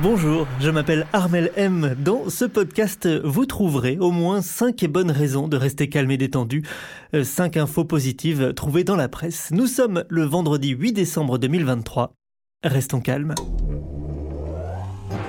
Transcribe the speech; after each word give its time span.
Bonjour, 0.00 0.46
je 0.60 0.70
m'appelle 0.70 1.06
Armel 1.12 1.52
M. 1.56 1.94
Dans 1.98 2.28
ce 2.28 2.44
podcast, 2.44 3.08
vous 3.24 3.46
trouverez 3.46 3.96
au 3.98 4.10
moins 4.10 4.42
5 4.42 4.84
bonnes 4.86 5.10
raisons 5.10 5.46
de 5.46 5.56
rester 5.56 5.88
calme 5.88 6.10
et 6.10 6.16
détendu. 6.16 6.64
5 7.20 7.56
infos 7.56 7.84
positives 7.84 8.54
trouvées 8.54 8.84
dans 8.84 8.96
la 8.96 9.08
presse. 9.08 9.50
Nous 9.52 9.66
sommes 9.66 10.04
le 10.08 10.24
vendredi 10.24 10.70
8 10.70 10.92
décembre 10.92 11.38
2023. 11.38 12.12
Restons 12.64 13.00
calmes. 13.00 13.34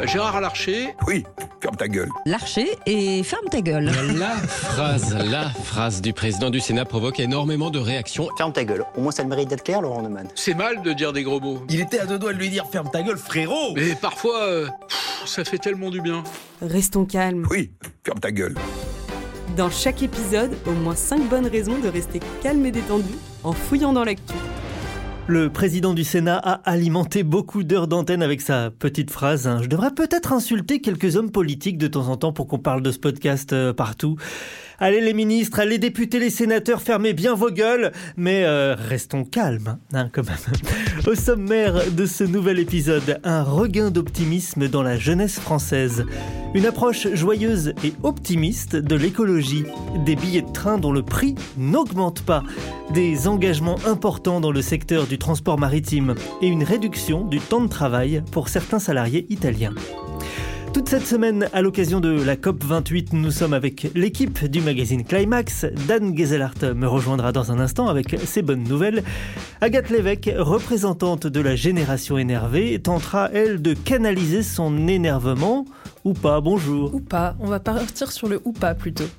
Gérard 0.05 0.39
Larcher. 0.41 0.95
Oui, 1.07 1.25
ferme 1.61 1.75
ta 1.75 1.87
gueule. 1.87 2.09
Larcher 2.25 2.77
et 2.85 3.21
ferme 3.23 3.45
ta 3.49 3.61
gueule. 3.61 3.91
La 4.17 4.35
phrase, 4.37 5.15
la 5.29 5.49
phrase 5.49 6.01
du 6.01 6.13
président 6.13 6.49
du 6.49 6.59
Sénat 6.59 6.85
provoque 6.85 7.19
énormément 7.19 7.69
de 7.69 7.79
réactions. 7.79 8.29
Ferme 8.37 8.53
ta 8.53 8.63
gueule. 8.63 8.85
Au 8.95 9.01
moins, 9.01 9.11
ça 9.11 9.23
le 9.23 9.29
mérite 9.29 9.49
d'être 9.49 9.63
clair, 9.63 9.81
Laurent 9.81 10.01
Neumann. 10.01 10.27
C'est 10.35 10.53
mal 10.53 10.81
de 10.81 10.93
dire 10.93 11.11
des 11.13 11.23
gros 11.23 11.39
mots. 11.39 11.63
Il 11.69 11.81
était 11.81 11.99
à 11.99 12.05
deux 12.05 12.17
doigts 12.17 12.33
de 12.33 12.37
lui 12.37 12.49
dire 12.49 12.65
ferme 12.71 12.89
ta 12.91 13.01
gueule, 13.01 13.17
frérot. 13.17 13.73
Mais 13.75 13.95
parfois, 13.95 14.41
euh, 14.43 14.67
ça 15.25 15.43
fait 15.43 15.57
tellement 15.57 15.89
du 15.89 16.01
bien. 16.01 16.23
Restons 16.61 17.05
calmes. 17.05 17.45
Oui, 17.49 17.71
ferme 18.05 18.19
ta 18.19 18.31
gueule. 18.31 18.55
Dans 19.57 19.69
chaque 19.69 20.01
épisode, 20.03 20.55
au 20.65 20.71
moins 20.71 20.95
5 20.95 21.27
bonnes 21.27 21.47
raisons 21.47 21.77
de 21.79 21.89
rester 21.89 22.21
calme 22.41 22.65
et 22.65 22.71
détendu 22.71 23.13
en 23.43 23.51
fouillant 23.51 23.91
dans 23.91 24.05
l'actu. 24.05 24.35
Le 25.29 25.51
président 25.51 25.93
du 25.93 26.03
Sénat 26.03 26.37
a 26.39 26.53
alimenté 26.67 27.21
beaucoup 27.21 27.61
d'heures 27.61 27.87
d'antenne 27.87 28.23
avec 28.23 28.41
sa 28.41 28.71
petite 28.71 29.11
phrase. 29.11 29.45
hein. 29.45 29.59
Je 29.61 29.67
devrais 29.67 29.91
peut-être 29.91 30.33
insulter 30.33 30.81
quelques 30.81 31.17
hommes 31.17 31.29
politiques 31.29 31.77
de 31.77 31.85
temps 31.85 32.07
en 32.07 32.17
temps 32.17 32.33
pour 32.33 32.47
qu'on 32.47 32.57
parle 32.57 32.81
de 32.81 32.89
ce 32.89 32.97
podcast 32.97 33.53
euh, 33.53 33.71
partout. 33.71 34.17
Allez 34.81 35.01
les 35.01 35.13
ministres, 35.13 35.59
allez 35.59 35.77
députés, 35.77 36.19
les 36.19 36.29
sénateurs, 36.29 36.81
fermez 36.81 37.11
bien 37.11 37.35
vos 37.35 37.51
gueules, 37.51 37.91
mais 38.15 38.43
euh, 38.45 38.75
restons 38.75 39.25
calmes, 39.25 39.77
hein, 39.93 40.07
quand 40.11 40.23
même. 40.25 40.37
Au 41.05 41.15
sommaire 41.15 41.91
de 41.91 42.05
ce 42.05 42.23
nouvel 42.23 42.59
épisode, 42.59 43.19
un 43.25 43.43
regain 43.43 43.91
d'optimisme 43.91 44.69
dans 44.69 44.81
la 44.81 44.97
jeunesse 44.97 45.37
française. 45.37 46.05
Une 46.53 46.65
approche 46.65 47.07
joyeuse 47.13 47.73
et 47.83 47.93
optimiste 48.03 48.77
de 48.77 48.95
l'écologie. 48.95 49.65
Des 50.05 50.15
billets 50.15 50.41
de 50.41 50.51
train 50.51 50.77
dont 50.77 50.93
le 50.93 51.03
prix 51.03 51.35
n'augmente 51.57 52.21
pas. 52.21 52.43
Des 52.93 53.27
engagements 53.27 53.77
importants 53.85 54.39
dans 54.39 54.51
le 54.51 54.61
secteur 54.61 55.07
du 55.07 55.17
transport 55.17 55.59
maritime. 55.59 56.15
Et 56.41 56.47
une 56.47 56.63
réduction 56.63 57.25
du 57.25 57.39
temps 57.39 57.61
de 57.61 57.67
travail 57.69 58.23
pour 58.31 58.47
certains 58.47 58.79
salariés 58.79 59.25
italiens. 59.29 59.73
Toute 60.73 60.87
cette 60.87 61.05
semaine, 61.07 61.49
à 61.51 61.61
l'occasion 61.61 61.99
de 61.99 62.09
la 62.09 62.35
COP28, 62.35 63.09
nous 63.13 63.31
sommes 63.31 63.53
avec 63.53 63.91
l'équipe 63.95 64.45
du 64.45 64.61
magazine 64.61 65.03
Climax. 65.03 65.65
Dan 65.87 66.15
Gezelhardt 66.15 66.75
me 66.75 66.87
rejoindra 66.87 67.31
dans 67.31 67.51
un 67.51 67.59
instant 67.59 67.87
avec 67.87 68.15
ses 68.23 68.43
bonnes 68.43 68.63
nouvelles. 68.63 69.03
Agathe 69.61 69.89
Lévesque, 69.89 70.31
représentante 70.37 71.25
de 71.25 71.41
la 71.41 71.55
génération 71.55 72.19
énervée, 72.19 72.79
tentera, 72.79 73.29
elle, 73.33 73.61
de 73.61 73.73
canaliser 73.73 74.43
son 74.43 74.87
énervement. 74.87 75.65
Ou 76.05 76.13
pas, 76.13 76.39
bonjour. 76.39 76.93
Ou 76.93 76.99
pas, 76.99 77.35
on 77.39 77.47
va 77.47 77.59
partir 77.59 78.11
sur 78.11 78.27
le 78.27 78.39
ou 78.45 78.51
pas 78.51 78.75
plutôt. 78.75 79.09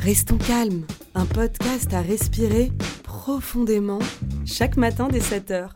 Restons 0.00 0.38
calmes. 0.38 0.84
Un 1.16 1.26
podcast 1.26 1.92
à 1.92 2.02
respirer 2.02 2.70
profondément 3.02 3.98
chaque 4.46 4.76
matin 4.76 5.08
dès 5.10 5.18
7h. 5.18 5.70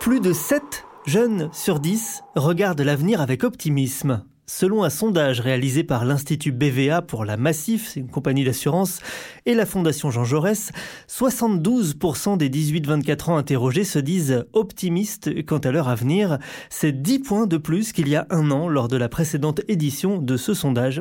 Plus 0.00 0.20
de 0.20 0.32
7 0.32 0.62
jeunes 1.06 1.48
sur 1.52 1.80
10 1.80 2.22
regardent 2.34 2.82
l'avenir 2.82 3.20
avec 3.20 3.42
optimisme. 3.42 4.22
Selon 4.52 4.82
un 4.82 4.90
sondage 4.90 5.38
réalisé 5.38 5.84
par 5.84 6.04
l'Institut 6.04 6.50
BVA 6.50 7.02
pour 7.02 7.24
la 7.24 7.36
Massif, 7.36 7.86
c'est 7.86 8.00
une 8.00 8.10
compagnie 8.10 8.42
d'assurance, 8.42 8.98
et 9.46 9.54
la 9.54 9.64
Fondation 9.64 10.10
Jean 10.10 10.24
Jaurès, 10.24 10.72
72% 11.08 12.36
des 12.36 12.50
18-24 12.50 13.30
ans 13.30 13.36
interrogés 13.36 13.84
se 13.84 14.00
disent 14.00 14.44
optimistes 14.52 15.30
quant 15.46 15.58
à 15.58 15.70
leur 15.70 15.88
avenir. 15.88 16.38
C'est 16.68 17.00
10 17.00 17.20
points 17.20 17.46
de 17.46 17.58
plus 17.58 17.92
qu'il 17.92 18.08
y 18.08 18.16
a 18.16 18.26
un 18.30 18.50
an 18.50 18.66
lors 18.66 18.88
de 18.88 18.96
la 18.96 19.08
précédente 19.08 19.60
édition 19.68 20.18
de 20.18 20.36
ce 20.36 20.52
sondage. 20.52 21.00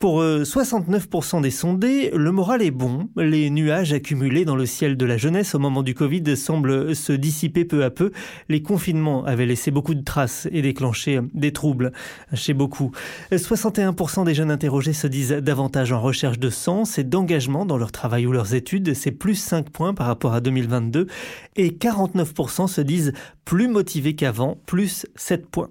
Pour 0.00 0.22
euh, 0.22 0.44
69% 0.44 1.42
des 1.42 1.50
sondés, 1.50 2.10
le 2.14 2.32
moral 2.32 2.62
est 2.62 2.70
bon. 2.70 3.10
Les 3.18 3.50
nuages 3.50 3.92
accumulés 3.92 4.46
dans 4.46 4.56
le 4.56 4.64
ciel 4.64 4.96
de 4.96 5.04
la 5.04 5.18
jeunesse 5.18 5.54
au 5.54 5.58
moment 5.58 5.82
du 5.82 5.92
Covid 5.92 6.38
semblent 6.38 6.96
se 6.96 7.12
dissiper 7.12 7.66
peu 7.66 7.84
à 7.84 7.90
peu. 7.90 8.10
Les 8.48 8.62
confinements 8.62 9.26
avaient 9.26 9.44
laissé 9.44 9.70
beaucoup 9.70 9.94
de 9.94 10.02
traces 10.02 10.48
et 10.52 10.62
déclenché 10.62 11.20
des 11.34 11.52
troubles 11.52 11.92
chez 12.32 12.54
beaucoup. 12.54 12.92
61% 13.30 14.24
des 14.24 14.32
jeunes 14.32 14.50
interrogés 14.50 14.94
se 14.94 15.06
disent 15.06 15.32
davantage 15.32 15.92
en 15.92 16.00
recherche 16.00 16.38
de 16.38 16.48
sens 16.48 16.98
et 16.98 17.04
d'engagement 17.04 17.66
dans 17.66 17.76
leur 17.76 17.92
travail 17.92 18.26
ou 18.26 18.32
leurs 18.32 18.54
études. 18.54 18.94
C'est 18.94 19.10
plus 19.10 19.34
5 19.34 19.68
points 19.68 19.92
par 19.92 20.06
rapport 20.06 20.32
à 20.32 20.40
2022. 20.40 21.08
Et 21.56 21.72
49% 21.72 22.68
se 22.68 22.80
disent 22.80 23.12
plus 23.44 23.68
motivés 23.68 24.14
qu'avant, 24.14 24.56
plus 24.64 25.04
7 25.16 25.46
points. 25.46 25.68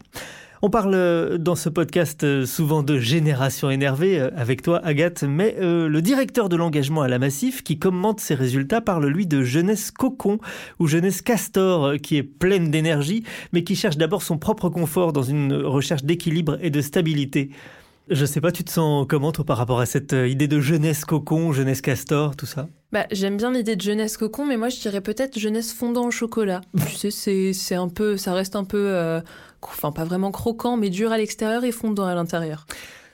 On 0.61 0.69
parle 0.69 0.93
euh, 0.93 1.37
dans 1.37 1.55
ce 1.55 1.69
podcast 1.69 2.25
euh, 2.25 2.45
souvent 2.45 2.83
de 2.83 2.97
génération 2.99 3.69
énervée 3.69 4.19
euh, 4.19 4.29
avec 4.35 4.61
toi, 4.61 4.81
Agathe, 4.83 5.23
mais 5.23 5.55
euh, 5.61 5.87
le 5.87 6.01
directeur 6.01 6.49
de 6.49 6.57
l'engagement 6.57 7.01
à 7.01 7.07
la 7.07 7.17
Massif 7.17 7.63
qui 7.63 7.79
commente 7.79 8.19
ses 8.19 8.35
résultats 8.35 8.81
parle 8.81 9.07
lui 9.07 9.25
de 9.25 9.41
jeunesse 9.41 9.89
cocon 9.89 10.37
ou 10.77 10.87
jeunesse 10.87 11.21
castor 11.21 11.93
qui 12.03 12.17
est 12.17 12.23
pleine 12.23 12.71
d'énergie, 12.71 13.23
mais 13.53 13.63
qui 13.63 13.77
cherche 13.77 13.95
d'abord 13.95 14.21
son 14.21 14.37
propre 14.37 14.67
confort 14.67 15.13
dans 15.13 15.23
une 15.23 15.53
recherche 15.53 16.03
d'équilibre 16.03 16.57
et 16.61 16.71
de 16.71 16.81
stabilité. 16.81 17.51
Je 18.09 18.25
sais 18.25 18.41
pas, 18.41 18.51
tu 18.51 18.65
te 18.65 18.71
sens 18.71 19.05
comment 19.07 19.31
toi 19.31 19.45
par 19.45 19.57
rapport 19.57 19.79
à 19.79 19.85
cette 19.85 20.11
idée 20.13 20.47
de 20.49 20.59
jeunesse 20.59 21.05
cocon, 21.05 21.53
jeunesse 21.53 21.79
castor, 21.79 22.35
tout 22.35 22.47
ça? 22.47 22.67
Bah, 22.91 23.05
j'aime 23.11 23.37
bien 23.37 23.51
l'idée 23.51 23.75
de 23.75 23.81
jeunesse 23.81 24.17
cocon, 24.17 24.45
mais 24.47 24.57
moi 24.57 24.69
je 24.69 24.79
dirais 24.79 25.01
peut-être 25.01 25.37
jeunesse 25.37 25.71
fondant 25.71 26.07
au 26.07 26.11
chocolat. 26.11 26.61
tu 26.89 26.95
sais, 26.95 27.11
c'est, 27.11 27.53
c'est 27.53 27.75
un 27.75 27.87
peu, 27.87 28.17
ça 28.17 28.33
reste 28.33 28.55
un 28.55 28.63
peu, 28.63 28.83
euh, 28.87 29.21
enfin 29.61 29.91
pas 29.91 30.03
vraiment 30.03 30.31
croquant, 30.31 30.77
mais 30.77 30.89
dur 30.89 31.11
à 31.11 31.17
l'extérieur 31.17 31.63
et 31.63 31.71
fondant 31.71 32.05
à 32.05 32.15
l'intérieur. 32.15 32.65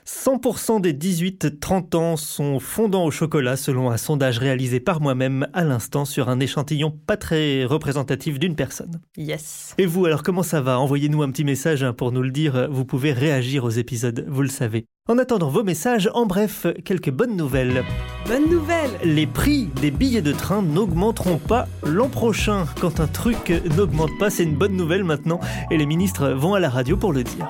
100% 0.06 0.80
des 0.80 0.92
18-30 0.92 1.96
ans 1.96 2.16
sont 2.16 2.60
fondants 2.60 3.04
au 3.04 3.10
chocolat 3.10 3.56
selon 3.56 3.90
un 3.90 3.96
sondage 3.96 4.38
réalisé 4.38 4.78
par 4.78 5.00
moi-même 5.00 5.48
à 5.52 5.64
l'instant 5.64 6.04
sur 6.04 6.28
un 6.28 6.38
échantillon 6.38 6.96
pas 7.06 7.16
très 7.16 7.64
représentatif 7.64 8.38
d'une 8.38 8.54
personne. 8.54 9.00
Yes. 9.16 9.74
Et 9.78 9.86
vous, 9.86 10.06
alors 10.06 10.22
comment 10.22 10.44
ça 10.44 10.60
va? 10.60 10.78
Envoyez-nous 10.78 11.22
un 11.22 11.30
petit 11.30 11.44
message 11.44 11.82
hein, 11.82 11.92
pour 11.92 12.12
nous 12.12 12.22
le 12.22 12.30
dire. 12.30 12.68
Vous 12.70 12.84
pouvez 12.84 13.12
réagir 13.12 13.64
aux 13.64 13.70
épisodes, 13.70 14.24
vous 14.28 14.42
le 14.42 14.48
savez. 14.48 14.86
En 15.08 15.18
attendant 15.18 15.48
vos 15.48 15.64
messages, 15.64 16.08
en 16.14 16.24
bref, 16.26 16.66
quelques 16.84 17.10
bonnes 17.10 17.36
nouvelles. 17.36 17.82
Bonne 18.28 18.48
nouvelle 18.48 18.90
Les 19.04 19.26
prix 19.26 19.68
des 19.80 19.90
billets 19.90 20.22
de 20.22 20.32
train 20.32 20.62
n'augmenteront 20.62 21.38
pas 21.38 21.66
l'an 21.84 22.08
prochain. 22.08 22.66
Quand 22.80 23.00
un 23.00 23.08
truc 23.08 23.52
n'augmente 23.76 24.16
pas, 24.20 24.30
c'est 24.30 24.44
une 24.44 24.56
bonne 24.56 24.76
nouvelle 24.76 25.04
maintenant. 25.04 25.40
Et 25.72 25.76
les 25.76 25.86
ministres 25.86 26.28
vont 26.30 26.54
à 26.54 26.60
la 26.60 26.70
radio 26.70 26.96
pour 26.96 27.12
le 27.12 27.24
dire. 27.24 27.48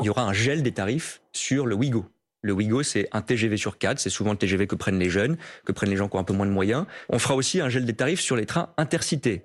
Il 0.00 0.06
y 0.06 0.08
aura 0.08 0.22
un 0.22 0.32
gel 0.32 0.62
des 0.62 0.72
tarifs 0.72 1.22
sur 1.32 1.66
le 1.66 1.74
Wigo. 1.74 2.06
Le 2.42 2.52
Wigo, 2.52 2.82
c'est 2.82 3.08
un 3.12 3.22
TGV 3.22 3.56
sur 3.56 3.78
4, 3.78 3.98
c'est 3.98 4.10
souvent 4.10 4.32
le 4.32 4.36
TGV 4.36 4.66
que 4.66 4.74
prennent 4.74 4.98
les 4.98 5.08
jeunes, 5.08 5.38
que 5.64 5.72
prennent 5.72 5.90
les 5.90 5.96
gens 5.96 6.08
qui 6.08 6.16
ont 6.16 6.20
un 6.20 6.24
peu 6.24 6.34
moins 6.34 6.46
de 6.46 6.50
moyens. 6.50 6.84
On 7.08 7.18
fera 7.18 7.34
aussi 7.34 7.60
un 7.60 7.68
gel 7.68 7.86
des 7.86 7.94
tarifs 7.94 8.20
sur 8.20 8.36
les 8.36 8.46
trains 8.46 8.70
intercités. 8.76 9.44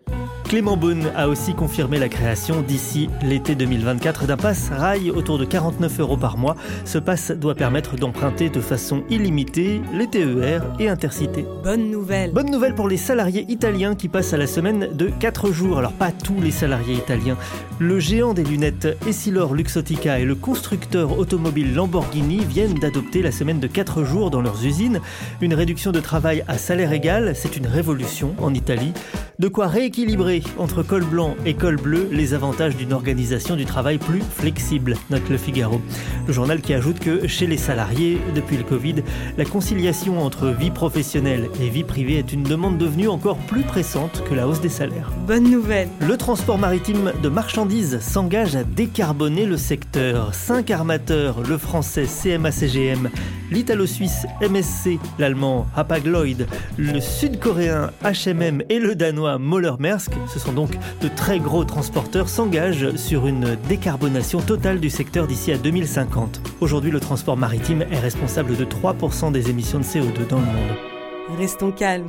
Clément 0.50 0.78
Beaune 0.78 1.12
a 1.16 1.30
aussi 1.30 1.54
confirmé 1.54 2.00
la 2.00 2.10
création 2.10 2.64
d'ici 2.64 3.08
l'été 3.22 3.54
2024 3.54 4.26
d'un 4.26 4.36
pass 4.36 4.72
rail 4.72 5.12
autour 5.12 5.38
de 5.38 5.46
49 5.46 6.00
euros 6.00 6.18
par 6.18 6.40
mois. 6.40 6.56
Ce 6.86 6.98
pass 6.98 7.30
doit 7.30 7.54
permettre 7.54 7.98
d'emprunter 7.98 8.50
de 8.50 8.60
façon 8.60 9.04
illimitée 9.12 9.80
les 9.94 10.08
TER 10.08 10.64
et 10.80 10.90
intercités. 10.90 11.46
Bonne 11.64 11.92
nouvelle 11.92 12.32
Bonne 12.34 12.50
nouvelle 12.50 12.74
pour 12.74 12.90
les 12.90 12.98
salariés 12.98 13.46
italiens 13.48 13.94
qui 13.94 14.08
passent 14.08 14.34
à 14.34 14.38
la 14.38 14.48
semaine 14.48 14.90
de 14.92 15.12
4 15.20 15.52
jours. 15.52 15.78
Alors 15.78 15.94
pas 15.94 16.12
tous 16.12 16.42
les 16.42 16.50
salariés 16.50 16.96
italiens. 16.96 17.38
Le 17.78 18.00
géant 18.00 18.34
des 18.34 18.44
lunettes 18.44 18.98
Essilor 19.08 19.54
Luxottica 19.54 20.18
et 20.18 20.26
le 20.26 20.34
constructeur 20.34 21.20
automobile 21.20 21.76
Lamborghini 21.76 22.44
viennent 22.44 22.80
d'adopter 22.80 23.22
la 23.22 23.32
semaine 23.32 23.60
de 23.60 23.68
4 23.68 24.04
jours 24.04 24.32
dans 24.32 24.42
leurs 24.42 24.66
usines. 24.66 25.00
Une 25.42 25.54
réduction 25.54 25.92
de 25.92 26.00
travail 26.00 26.44
à 26.48 26.58
salaire 26.58 26.92
égal, 26.92 27.34
c'est 27.36 27.56
une 27.56 27.68
révolution 27.68 28.34
en 28.40 28.52
Italie. 28.56 28.94
De 29.38 29.48
quoi 29.48 29.68
rééquilibrer 29.68 30.39
comparer 30.40 30.60
entre 30.60 30.84
col 30.84 31.04
blanc 31.04 31.36
et 31.46 31.54
col 31.54 31.78
bleu 31.78 32.10
les 32.12 32.34
avantages 32.34 32.76
d'une 32.76 32.94
organisation 32.94 33.56
du 33.56 33.66
travail 33.66 33.98
plus 33.98 34.22
flexible, 34.22 34.96
note 35.10 35.28
le 35.30 35.38
Figaro. 35.38 35.82
Le 36.28 36.34
journal 36.34 36.62
qui 36.62 36.74
ajoute 36.74 37.00
que 37.00 37.28
chez 37.28 37.48
les 37.48 37.58
salariés, 37.58 38.20
depuis 38.36 38.58
le 38.58 38.64
Covid, 38.64 38.96
la 39.38 39.46
conciliation 39.46 40.22
entre 40.22 40.50
vie 40.50 40.72
professionnelle 40.72 41.50
et 41.62 41.70
vie 41.70 41.84
privée 41.84 42.18
est 42.20 42.34
une 42.34 42.44
demande 42.44 42.78
devenue 42.78 43.08
encore 43.08 43.38
plus 43.38 43.64
pressante 43.64 44.24
que 44.28 44.34
la 44.34 44.48
hausse 44.48 44.62
des 44.62 44.70
salaires. 44.70 45.12
Bonne 45.26 45.50
nouvelle. 45.50 45.88
Le 46.02 46.18
transport 46.18 46.58
maritime 46.58 47.14
de 47.22 47.30
marchandises 47.30 48.00
s'engage 48.00 48.56
à 48.56 48.64
décarboner 48.64 49.46
le 49.46 49.58
secteur. 49.58 50.34
Cinq 50.34 50.72
armateurs, 50.72 51.42
le 51.48 51.58
français 51.58 52.06
CMA-CGM, 52.06 53.10
l'italo-suisse 53.52 54.26
MSC, 54.42 55.00
l'allemand 55.18 55.68
Hapag-Lloyd, 55.76 56.48
le 56.78 57.00
sud-coréen 57.00 57.92
HMM 58.04 58.64
et 58.70 58.80
le 58.80 58.96
danois 58.96 59.38
Moller-Maersk, 59.38 60.12
ce 60.30 60.40
sont 60.40 60.54
donc 60.54 60.78
de 61.02 61.08
très 61.08 61.40
gros 61.40 61.64
transporteurs, 61.64 62.30
s'engagent 62.30 62.96
sur 62.96 63.28
une 63.28 63.58
décarbonation 63.68 64.40
totale 64.42 64.80
du 64.80 64.90
secteur 64.90 65.28
d'ici 65.28 65.52
à 65.52 65.58
2050. 65.58 66.42
Aujourd'hui, 66.62 66.92
le 66.92 67.00
transport 67.00 67.38
maritime 67.38 67.82
est 67.92 68.00
responsable 68.00 68.56
de 68.56 68.66
3% 68.66 69.32
des 69.32 69.50
émissions 69.50 69.80
de 69.80 69.84
CO2 69.84 70.28
dans 70.28 70.40
le 70.40 70.46
monde. 70.46 71.38
Restons 71.38 71.72
calmes. 71.72 72.08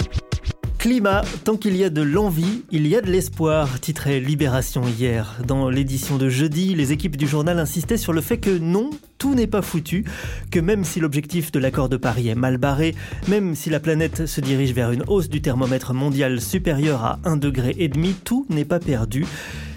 Climat, 0.80 1.20
tant 1.44 1.58
qu'il 1.58 1.76
y 1.76 1.84
a 1.84 1.90
de 1.90 2.00
l'envie, 2.00 2.64
il 2.70 2.86
y 2.86 2.96
a 2.96 3.02
de 3.02 3.10
l'espoir, 3.10 3.80
titrait 3.80 4.18
Libération 4.18 4.82
hier. 4.88 5.36
Dans 5.46 5.68
l'édition 5.68 6.16
de 6.16 6.30
jeudi, 6.30 6.74
les 6.74 6.90
équipes 6.90 7.18
du 7.18 7.28
journal 7.28 7.58
insistaient 7.58 7.98
sur 7.98 8.14
le 8.14 8.22
fait 8.22 8.38
que 8.38 8.56
non, 8.56 8.88
tout 9.18 9.34
n'est 9.34 9.46
pas 9.46 9.60
foutu, 9.60 10.06
que 10.50 10.58
même 10.58 10.84
si 10.84 10.98
l'objectif 10.98 11.52
de 11.52 11.58
l'accord 11.58 11.90
de 11.90 11.98
Paris 11.98 12.28
est 12.28 12.34
mal 12.34 12.56
barré, 12.56 12.94
même 13.28 13.54
si 13.54 13.68
la 13.68 13.78
planète 13.78 14.24
se 14.24 14.40
dirige 14.40 14.72
vers 14.72 14.90
une 14.90 15.04
hausse 15.06 15.28
du 15.28 15.42
thermomètre 15.42 15.92
mondial 15.92 16.40
supérieure 16.40 17.04
à 17.04 17.18
1,5 17.24 17.38
degré, 17.38 17.90
tout 18.24 18.46
n'est 18.48 18.64
pas 18.64 18.78
perdu. 18.78 19.26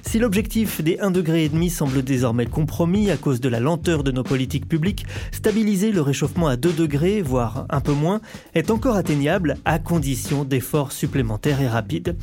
Si 0.06 0.20
l'objectif 0.20 0.82
des 0.82 0.98
1,5 0.98 1.12
degré 1.12 1.50
semble 1.70 2.04
désormais 2.04 2.46
compromis 2.46 3.10
à 3.10 3.18
cause 3.18 3.40
de 3.42 3.50
la 3.50 3.60
lenteur 3.60 4.04
de 4.04 4.12
nos 4.12 4.24
politiques 4.24 4.68
publiques, 4.68 5.06
stabiliser 5.32 5.92
le 5.92 6.02
réchauffement 6.02 6.48
à 6.48 6.56
2 6.56 6.72
degrés, 6.74 7.22
voire 7.22 7.66
un 7.70 7.82
peu 7.82 7.94
moins, 7.94 8.22
est 8.54 8.70
encore 8.70 8.96
atteignable 8.96 9.58
à 9.66 9.80
condition 9.80 10.44
d'efforts 10.44 10.92
supplémentaires 10.92 11.62
et 11.62 11.68
rapides. 11.68 12.16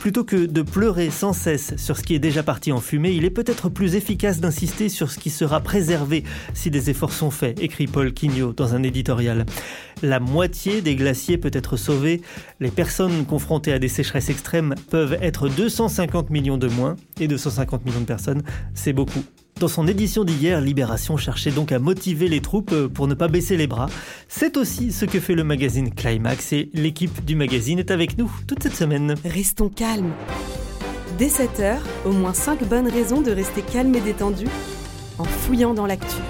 Plutôt 0.00 0.24
que 0.24 0.46
de 0.46 0.62
pleurer 0.62 1.10
sans 1.10 1.32
cesse 1.32 1.76
sur 1.76 1.98
ce 1.98 2.02
qui 2.02 2.14
est 2.14 2.20
déjà 2.20 2.42
parti 2.42 2.72
en 2.72 2.80
fumée, 2.80 3.12
il 3.12 3.24
est 3.24 3.30
peut-être 3.30 3.68
plus 3.68 3.96
efficace 3.96 4.40
d'insister 4.40 4.88
sur 4.88 5.10
ce 5.10 5.18
qui 5.18 5.30
sera 5.30 5.60
préservé 5.60 6.24
si 6.54 6.70
des 6.70 6.90
efforts 6.90 7.12
sont 7.12 7.30
faits, 7.30 7.60
écrit 7.60 7.86
Paul 7.86 8.12
Quignot 8.14 8.52
dans 8.52 8.74
un 8.74 8.82
éditorial. 8.82 9.44
La 10.02 10.20
moitié 10.20 10.82
des 10.82 10.94
glaciers 10.94 11.38
peut 11.38 11.50
être 11.52 11.76
sauvée. 11.76 12.20
Les 12.60 12.70
personnes 12.70 13.24
confrontées 13.24 13.72
à 13.72 13.78
des 13.78 13.88
sécheresses 13.88 14.28
extrêmes 14.28 14.74
peuvent 14.90 15.16
être 15.22 15.48
250 15.48 16.28
millions 16.28 16.58
de 16.58 16.68
moins. 16.68 16.96
Et 17.18 17.28
250 17.28 17.86
millions 17.86 18.00
de 18.00 18.04
personnes, 18.04 18.42
c'est 18.74 18.92
beaucoup. 18.92 19.24
Dans 19.58 19.68
son 19.68 19.88
édition 19.88 20.24
d'hier, 20.24 20.60
Libération 20.60 21.16
cherchait 21.16 21.50
donc 21.50 21.72
à 21.72 21.78
motiver 21.78 22.28
les 22.28 22.40
troupes 22.40 22.74
pour 22.88 23.08
ne 23.08 23.14
pas 23.14 23.28
baisser 23.28 23.56
les 23.56 23.66
bras. 23.66 23.88
C'est 24.28 24.58
aussi 24.58 24.92
ce 24.92 25.06
que 25.06 25.18
fait 25.18 25.34
le 25.34 25.44
magazine 25.44 25.94
Climax 25.94 26.52
et 26.52 26.68
l'équipe 26.74 27.24
du 27.24 27.36
magazine 27.36 27.78
est 27.78 27.90
avec 27.90 28.18
nous 28.18 28.30
toute 28.46 28.62
cette 28.62 28.76
semaine. 28.76 29.14
Restons 29.24 29.70
calmes. 29.70 30.12
Dès 31.16 31.28
7h, 31.28 31.78
au 32.04 32.12
moins 32.12 32.34
5 32.34 32.68
bonnes 32.68 32.88
raisons 32.88 33.22
de 33.22 33.30
rester 33.30 33.62
calme 33.62 33.94
et 33.94 34.02
détendu 34.02 34.44
en 35.18 35.24
fouillant 35.24 35.72
dans 35.72 35.86
l'actu. 35.86 36.20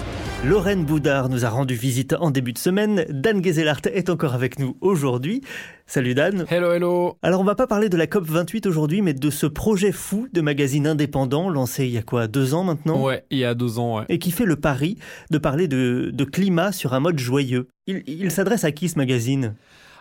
Lorraine 0.47 0.85
Boudard 0.85 1.27
nous 1.27 1.43
a 1.43 1.49
rendu 1.49 1.75
visite 1.75 2.15
en 2.17 2.31
début 2.31 2.53
de 2.53 2.57
semaine. 2.57 3.03
Dan 3.09 3.43
Gezelart 3.43 3.81
est 3.91 4.09
encore 4.09 4.33
avec 4.33 4.59
nous 4.59 4.77
aujourd'hui. 4.79 5.41
Salut 5.87 6.13
Dan. 6.13 6.45
Hello, 6.49 6.71
hello. 6.71 7.17
Alors 7.21 7.41
on 7.41 7.43
va 7.43 7.55
pas 7.55 7.67
parler 7.67 7.89
de 7.89 7.97
la 7.97 8.07
COP 8.07 8.23
28 8.23 8.65
aujourd'hui, 8.65 9.01
mais 9.01 9.13
de 9.13 9.29
ce 9.29 9.45
projet 9.45 9.91
fou 9.91 10.29
de 10.31 10.39
magazine 10.39 10.87
indépendant 10.87 11.49
lancé 11.49 11.85
il 11.87 11.91
y 11.91 11.97
a 11.97 12.01
quoi, 12.01 12.27
deux 12.27 12.53
ans 12.53 12.63
maintenant? 12.63 13.03
Ouais, 13.03 13.25
il 13.29 13.39
y 13.39 13.43
a 13.43 13.55
deux 13.55 13.77
ans, 13.77 13.97
ouais. 13.97 14.05
Et 14.07 14.19
qui 14.19 14.31
fait 14.31 14.45
le 14.45 14.55
pari 14.55 14.97
de 15.31 15.37
parler 15.37 15.67
de, 15.67 16.23
climat 16.23 16.71
sur 16.71 16.93
un 16.93 17.01
mode 17.01 17.19
joyeux. 17.19 17.67
il 17.85 18.31
s'adresse 18.31 18.63
à 18.63 18.71
qui 18.71 18.87
ce 18.87 18.97
magazine? 18.97 19.53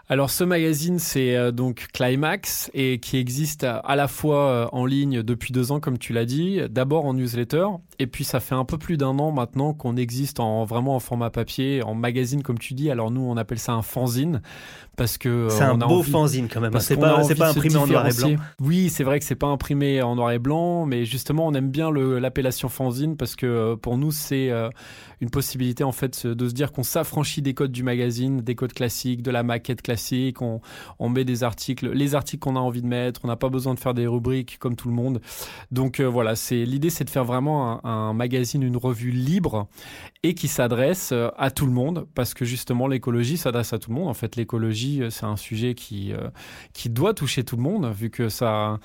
Alors 0.08 0.31
ce 0.31 0.44
magazine, 0.44 1.00
c'est 1.00 1.35
euh, 1.35 1.50
donc 1.50 1.88
Climax 1.93 2.70
et 2.75 3.00
qui 3.00 3.17
existe 3.17 3.64
à, 3.64 3.97
la 3.97 4.06
fois 4.06 4.50
euh, 4.50 4.67
en 4.70 4.87
ligne 4.87 5.25
depuis 5.25 5.53
deux 5.53 5.73
ans, 5.73 5.81
comme 5.81 5.99
tu 5.99 6.12
l'as 6.12 6.25
dit, 6.25 6.61
d'abord 6.70 7.06
en 7.06 7.14
newsletter, 7.14 7.67
et 7.99 8.06
puis 8.06 8.23
ça 8.23 8.38
fait 8.38 8.55
un 8.55 8.64
peu 8.64 8.79
plus 8.79 8.97
d'un 8.97 9.19
an 9.19 9.32
maintenant 9.32 9.75
qu'on 9.75 9.97
existe 9.97 10.38
en 10.38 10.64
vraiment 10.64 10.94
en 10.94 11.00
format 11.00 11.31
papier, 11.31 11.82
en 11.82 11.94
magazine 11.94 12.44
comme 12.44 12.58
tu 12.58 12.75
dis. 12.75 12.88
Alors 12.88 13.11
nous, 13.11 13.20
on 13.20 13.37
appelle 13.37 13.58
ça 13.58 13.73
un 13.73 13.82
fanzine 13.82 14.43
parce 14.97 15.19
que 15.19 15.29
euh, 15.29 15.49
c'est 15.50 15.64
un 15.64 15.76
beau 15.76 16.05
fanzine 16.05 16.47
quand 16.49 16.61
même. 16.61 16.79
C'est 16.79 16.97
pas, 16.97 17.20
pas 17.37 17.49
imprimé 17.49 17.76
en 17.76 17.87
noir 17.88 18.06
et 18.06 18.14
blanc. 18.14 18.37
Oui, 18.61 18.91
c'est 18.91 19.02
vrai 19.02 19.19
que 19.19 19.25
c'est 19.25 19.35
pas 19.35 19.49
imprimé 19.49 20.02
en 20.02 20.14
noir 20.14 20.31
et 20.31 20.38
blanc, 20.38 20.87
mais 20.87 21.05
justement, 21.05 21.49
on 21.49 21.55
aime 21.55 21.70
bien 21.70 21.91
l'appellation 21.91 22.69
fanzine 22.69 23.17
parce 23.17 23.35
que 23.35 23.75
pour 23.75 23.99
nous, 23.99 24.12
c'est 24.12 24.52
une 25.20 25.31
possibilité 25.31 25.82
en 25.82 25.93
fait 25.93 26.26
de 26.26 26.49
se 26.49 26.55
dire 26.55 26.70
qu'on 26.70 26.85
s'affranchit 26.85 27.43
des 27.43 27.55
codes 27.55 27.73
du 27.73 27.82
magazine, 27.82 28.41
des 28.41 28.55
codes 28.55 28.73
classiques, 28.73 29.23
de 29.23 29.32
la 29.32 29.43
maquette 29.43 29.82
classique. 29.82 29.96
On, 30.99 31.09
met 31.09 31.25
des 31.25 31.45
articles, 31.45 31.91
les 31.91 32.15
articles 32.15 32.41
qu'on 32.41 32.57
a 32.57 32.61
envie 32.61 32.83
de 32.83 32.87
mettre. 32.87 33.21
On 33.25 33.29
n'a 33.29 33.37
pas 33.37 33.49
besoin 33.49 33.75
de 33.75 33.79
faire 33.79 33.95
des 33.95 34.07
rubriques 34.07 34.59
comme 34.59 34.77
tout 34.77 34.89
le 34.89 34.95
monde. 34.95 35.21
Donc 35.71 36.01
euh, 36.01 36.05
voilà, 36.05 36.37
c'est 36.37 36.65
l'idée, 36.65 36.91
c'est 36.91 37.05
de 37.05 37.11
faire 37.11 37.25
vraiment 37.25 37.85
un, 37.85 37.91
un, 37.91 38.13
magazine, 38.13 38.63
une 38.63 38.77
revue 38.77 39.11
libre 39.11 39.69
et 40.23 40.35
qui 40.35 40.49
s'adresse 40.49 41.11
euh, 41.13 41.29
à 41.37 41.51
tout 41.51 41.67
le 41.67 41.73
monde 41.73 42.07
parce 42.15 42.35
que 42.35 42.45
justement 42.45 42.87
l'écologie 42.87 43.37
s'adresse 43.37 43.73
à 43.73 43.79
tout 43.79 43.91
le 43.91 43.97
monde. 43.97 44.09
En 44.09 44.15
fait, 44.15 44.37
l'écologie, 44.37 45.03
euh, 45.03 45.11
c'est 45.11 45.27
un 45.27 45.37
sujet 45.37 45.75
qui 45.75 46.13
qui 46.73 46.91
doit 46.91 47.15
toucher 47.15 47.45
tout 47.45 47.57
le 47.57 47.63
monde 47.63 47.91
vu 47.93 48.11
que 48.11 48.29
ça 48.29 48.79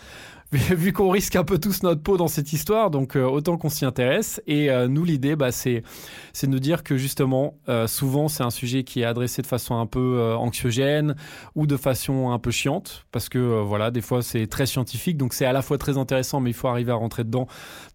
vu 0.75 0.91
qu'on 0.91 1.09
risque 1.09 1.37
un 1.37 1.45
peu 1.45 1.57
tous 1.59 1.81
notre 1.81 2.01
peau 2.01 2.17
dans 2.17 2.27
cette 2.27 2.51
histoire, 2.51 2.91
donc 2.91 3.15
euh, 3.15 3.23
autant 3.23 3.55
qu'on 3.55 3.69
s'y 3.69 3.85
intéresse. 3.85 4.41
Et 4.47 4.69
euh, 4.69 4.89
nous, 4.89 5.05
l'idée, 5.05 5.37
bah, 5.37 5.53
c'est 5.53 5.83
de 6.43 6.47
nous 6.47 6.59
dire 6.59 6.83
que 6.83 6.97
justement, 6.97 7.55
euh, 7.69 7.87
souvent, 7.87 8.27
c'est 8.27 8.43
un 8.43 8.49
sujet 8.49 8.83
qui 8.83 8.99
est 8.99 9.05
adressé 9.05 9.41
de 9.41 9.47
façon 9.47 9.79
un 9.79 9.85
peu 9.85 10.35
anxiogène 10.35 11.15
ou 11.55 11.67
de 11.67 11.77
façon 11.77 12.31
un 12.31 12.39
peu 12.39 12.51
chiante, 12.51 13.05
parce 13.13 13.29
que 13.29 13.61
voilà, 13.61 13.91
des 13.91 14.01
fois, 14.01 14.21
c'est 14.21 14.45
très 14.47 14.65
scientifique, 14.65 15.15
donc 15.15 15.33
c'est 15.33 15.45
à 15.45 15.53
la 15.53 15.61
fois 15.61 15.77
très 15.77 15.97
intéressant, 15.97 16.41
mais 16.41 16.49
il 16.49 16.53
faut 16.53 16.67
arriver 16.67 16.91
à 16.91 16.95
rentrer 16.95 17.23
dedans, 17.23 17.47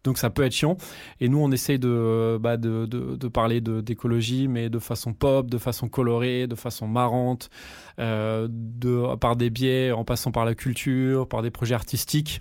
donc 0.02 0.16
ça 0.16 0.30
peut 0.30 0.42
être 0.42 0.52
chiant. 0.52 0.78
Et 1.20 1.28
nous, 1.28 1.38
on 1.38 1.52
essaye 1.52 1.78
de 1.78 2.38
bah, 2.40 2.56
de, 2.56 2.86
de, 2.86 3.16
de, 3.16 3.28
parler 3.28 3.60
d'écologie, 3.60 4.48
mais 4.48 4.70
de 4.70 4.78
façon 4.78 5.12
pop, 5.12 5.50
de 5.50 5.58
façon 5.58 5.88
colorée, 5.88 6.46
de 6.46 6.54
façon 6.54 6.88
marrante, 6.88 7.50
de 7.98 9.14
par 9.16 9.36
des 9.36 9.50
biais, 9.50 9.92
en 9.92 10.04
passant 10.04 10.30
par 10.30 10.46
la 10.46 10.54
culture, 10.54 11.28
par 11.28 11.42
des 11.42 11.50
projets 11.50 11.74
artistiques. 11.74 12.40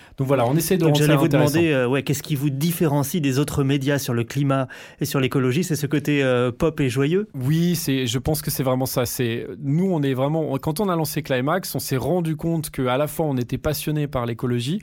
Donc 0.17 0.27
voilà, 0.27 0.45
on 0.45 0.55
essaie 0.55 0.77
de 0.77 0.85
Donc 0.85 0.95
j'allais 0.95 1.15
vous 1.15 1.27
demander, 1.27 1.71
euh, 1.71 1.87
ouais, 1.87 2.03
qu'est-ce 2.03 2.23
qui 2.23 2.35
vous 2.35 2.49
différencie 2.49 3.21
des 3.21 3.39
autres 3.39 3.63
médias 3.63 3.97
sur 3.97 4.13
le 4.13 4.23
climat 4.23 4.67
et 4.99 5.05
sur 5.05 5.19
l'écologie? 5.19 5.63
C'est 5.63 5.75
ce 5.75 5.87
côté 5.87 6.23
euh, 6.23 6.51
pop 6.51 6.79
et 6.79 6.89
joyeux? 6.89 7.27
Oui, 7.33 7.75
c'est, 7.75 8.07
je 8.07 8.19
pense 8.19 8.41
que 8.41 8.51
c'est 8.51 8.63
vraiment 8.63 8.85
ça. 8.85 9.05
C'est 9.05 9.47
nous, 9.59 9.91
on 9.91 10.01
est 10.01 10.13
vraiment 10.13 10.57
quand 10.57 10.79
on 10.79 10.89
a 10.89 10.95
lancé 10.95 11.23
Climax, 11.23 11.73
on 11.75 11.79
s'est 11.79 11.97
rendu 11.97 12.35
compte 12.35 12.69
que 12.69 12.83
à 12.87 12.97
la 12.97 13.07
fois 13.07 13.25
on 13.25 13.37
était 13.37 13.57
passionné 13.57 14.07
par 14.07 14.25
l'écologie 14.25 14.81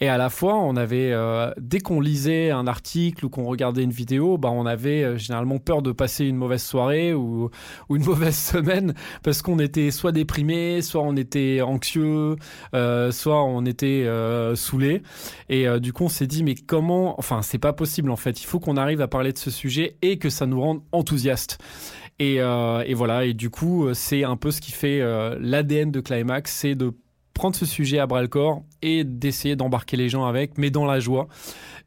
et 0.00 0.08
à 0.08 0.16
la 0.16 0.30
fois 0.30 0.56
on 0.56 0.76
avait 0.76 1.10
euh, 1.12 1.50
dès 1.60 1.80
qu'on 1.80 2.00
lisait 2.00 2.50
un 2.50 2.66
article 2.66 3.26
ou 3.26 3.28
qu'on 3.28 3.44
regardait 3.44 3.82
une 3.82 3.90
vidéo, 3.90 4.38
bah 4.38 4.50
on 4.52 4.66
avait 4.66 5.18
généralement 5.18 5.58
peur 5.58 5.82
de 5.82 5.92
passer 5.92 6.24
une 6.24 6.36
mauvaise 6.36 6.62
soirée 6.62 7.12
ou, 7.12 7.50
ou 7.88 7.96
une 7.96 8.04
mauvaise 8.06 8.36
semaine 8.36 8.94
parce 9.22 9.42
qu'on 9.42 9.58
était 9.58 9.90
soit 9.90 10.12
déprimé, 10.12 10.80
soit 10.80 11.02
on 11.02 11.16
était 11.16 11.60
anxieux, 11.60 12.36
soit 12.72 13.44
on 13.44 13.64
était 13.66 14.06
saoulé. 14.60 15.02
Et 15.48 15.66
euh, 15.66 15.78
du 15.80 15.92
coup, 15.92 16.04
on 16.04 16.08
s'est 16.08 16.26
dit, 16.26 16.44
mais 16.44 16.54
comment, 16.54 17.18
enfin, 17.18 17.42
c'est 17.42 17.58
pas 17.58 17.72
possible 17.72 18.10
en 18.10 18.16
fait. 18.16 18.40
Il 18.42 18.46
faut 18.46 18.60
qu'on 18.60 18.76
arrive 18.76 19.00
à 19.00 19.08
parler 19.08 19.32
de 19.32 19.38
ce 19.38 19.50
sujet 19.50 19.96
et 20.02 20.18
que 20.18 20.30
ça 20.30 20.46
nous 20.46 20.60
rende 20.60 20.82
enthousiastes. 20.92 21.58
Et, 22.18 22.40
euh, 22.40 22.82
et 22.86 22.94
voilà, 22.94 23.24
et 23.24 23.32
du 23.32 23.50
coup, 23.50 23.86
euh, 23.86 23.94
c'est 23.94 24.24
un 24.24 24.36
peu 24.36 24.50
ce 24.50 24.60
qui 24.60 24.72
fait 24.72 25.00
l'ADN 25.40 25.90
de 25.90 26.00
Climax, 26.00 26.52
c'est 26.52 26.74
de 26.74 26.92
prendre 27.40 27.56
ce 27.56 27.64
sujet 27.64 27.98
à 27.98 28.06
bras 28.06 28.20
le 28.20 28.28
corps 28.28 28.64
et 28.82 29.02
d'essayer 29.02 29.56
d'embarquer 29.56 29.96
les 29.96 30.10
gens 30.10 30.26
avec, 30.26 30.58
mais 30.58 30.68
dans 30.68 30.84
la 30.84 31.00
joie. 31.00 31.26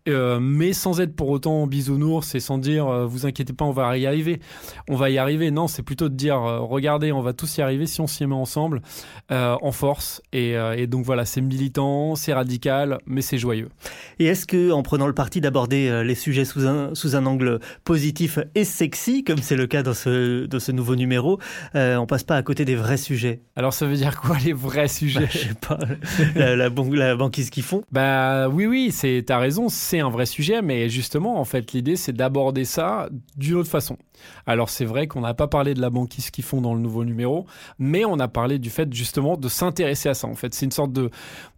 Euh, 0.09 0.39
mais 0.41 0.73
sans 0.73 0.99
être 0.99 1.15
pour 1.15 1.29
autant 1.29 1.65
bisounours 1.65 2.35
et 2.35 2.41
sans 2.41 2.57
dire 2.57 2.87
euh, 2.87 3.05
vous 3.05 3.25
inquiétez 3.25 3.53
pas 3.53 3.63
on 3.63 3.71
va 3.71 3.97
y 3.97 4.05
arriver. 4.05 4.41
On 4.89 4.95
va 4.95 5.09
y 5.09 5.17
arriver. 5.17 5.49
Non 5.49 5.67
c'est 5.67 5.83
plutôt 5.83 6.09
de 6.09 6.15
dire 6.15 6.35
euh, 6.35 6.59
regardez 6.59 7.13
on 7.13 7.21
va 7.21 7.31
tous 7.31 7.57
y 7.57 7.61
arriver 7.61 7.85
si 7.85 8.01
on 8.01 8.07
s'y 8.07 8.25
met 8.25 8.35
ensemble 8.35 8.81
en 9.29 9.71
force. 9.71 10.21
Et, 10.33 10.55
et 10.77 10.87
donc 10.87 11.05
voilà 11.05 11.25
c'est 11.25 11.41
militant 11.41 12.15
c'est 12.15 12.33
radical 12.33 12.97
mais 13.05 13.21
c'est 13.21 13.37
joyeux. 13.37 13.69
Et 14.19 14.25
est-ce 14.25 14.45
que 14.45 14.71
en 14.71 14.83
prenant 14.83 15.07
le 15.07 15.13
parti 15.13 15.39
d'aborder 15.39 16.03
les 16.03 16.15
sujets 16.15 16.45
sous 16.45 16.67
un, 16.67 16.93
sous 16.95 17.15
un 17.15 17.25
angle 17.25 17.59
positif 17.83 18.39
et 18.55 18.65
sexy 18.65 19.23
comme 19.23 19.39
c'est 19.39 19.55
le 19.55 19.67
cas 19.67 19.83
dans 19.83 19.93
ce, 19.93 20.45
dans 20.45 20.59
ce 20.59 20.71
nouveau 20.71 20.95
numéro 20.95 21.39
on 21.73 22.05
passe 22.05 22.23
pas 22.23 22.35
à 22.35 22.43
côté 22.43 22.65
des 22.65 22.75
vrais 22.75 22.97
sujets? 22.97 23.41
Alors 23.55 23.73
ça 23.73 23.85
veut 23.85 23.95
dire 23.95 24.19
quoi 24.19 24.37
les 24.43 24.53
vrais 24.53 24.87
sujets? 24.87 25.29
Je 25.43 25.49
sais 25.49 25.55
pas, 25.55 25.77
la, 26.55 27.15
banquise 27.15 27.49
qu'ils 27.49 27.63
font. 27.63 27.83
Bah 27.91 28.47
oui, 28.49 28.65
oui, 28.65 28.91
c'est, 28.91 29.23
t'as 29.25 29.37
raison, 29.37 29.69
c'est 29.69 29.99
un 29.99 30.09
vrai 30.09 30.25
sujet, 30.25 30.61
mais 30.61 30.89
justement, 30.89 31.39
en 31.39 31.45
fait, 31.45 31.73
l'idée, 31.73 31.95
c'est 31.95 32.13
d'aborder 32.13 32.65
ça 32.65 33.09
d'une 33.37 33.55
autre 33.55 33.69
façon. 33.69 33.97
Alors 34.45 34.69
c'est 34.69 34.85
vrai 34.85 35.07
qu'on 35.07 35.21
n'a 35.21 35.33
pas 35.33 35.47
parlé 35.47 35.73
de 35.73 35.81
la 35.81 35.89
banquise 35.89 36.29
qu'ils 36.29 36.43
font 36.43 36.61
dans 36.61 36.73
le 36.73 36.79
nouveau 36.79 37.03
numéro, 37.03 37.45
mais 37.79 38.05
on 38.05 38.19
a 38.19 38.27
parlé 38.27 38.59
du 38.59 38.69
fait 38.69 38.91
justement 38.93 39.37
de 39.37 39.47
s'intéresser 39.47 40.09
à 40.09 40.13
ça. 40.13 40.27
En 40.27 40.35
fait, 40.35 40.53
c'est 40.53 40.65
une 40.65 40.71
sorte 40.71 40.91
de, 40.91 41.09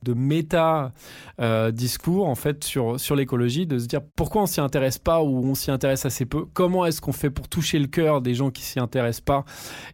de 0.03 0.13
méta 0.13 0.91
euh, 1.39 1.71
en 2.07 2.35
fait 2.35 2.63
sur 2.63 2.99
sur 2.99 3.15
l'écologie, 3.15 3.65
de 3.65 3.79
se 3.79 3.85
dire 3.85 4.01
pourquoi 4.15 4.43
on 4.43 4.45
s'y 4.45 4.61
intéresse 4.61 4.97
pas 4.97 5.21
ou 5.21 5.45
on 5.45 5.55
s'y 5.55 5.71
intéresse 5.71 6.05
assez 6.05 6.25
peu. 6.25 6.45
Comment 6.53 6.85
est-ce 6.85 7.01
qu'on 7.01 7.11
fait 7.11 7.29
pour 7.29 7.47
toucher 7.47 7.79
le 7.79 7.87
cœur 7.87 8.21
des 8.21 8.33
gens 8.33 8.51
qui 8.51 8.61
s'y 8.61 8.79
intéressent 8.79 9.21
pas 9.21 9.45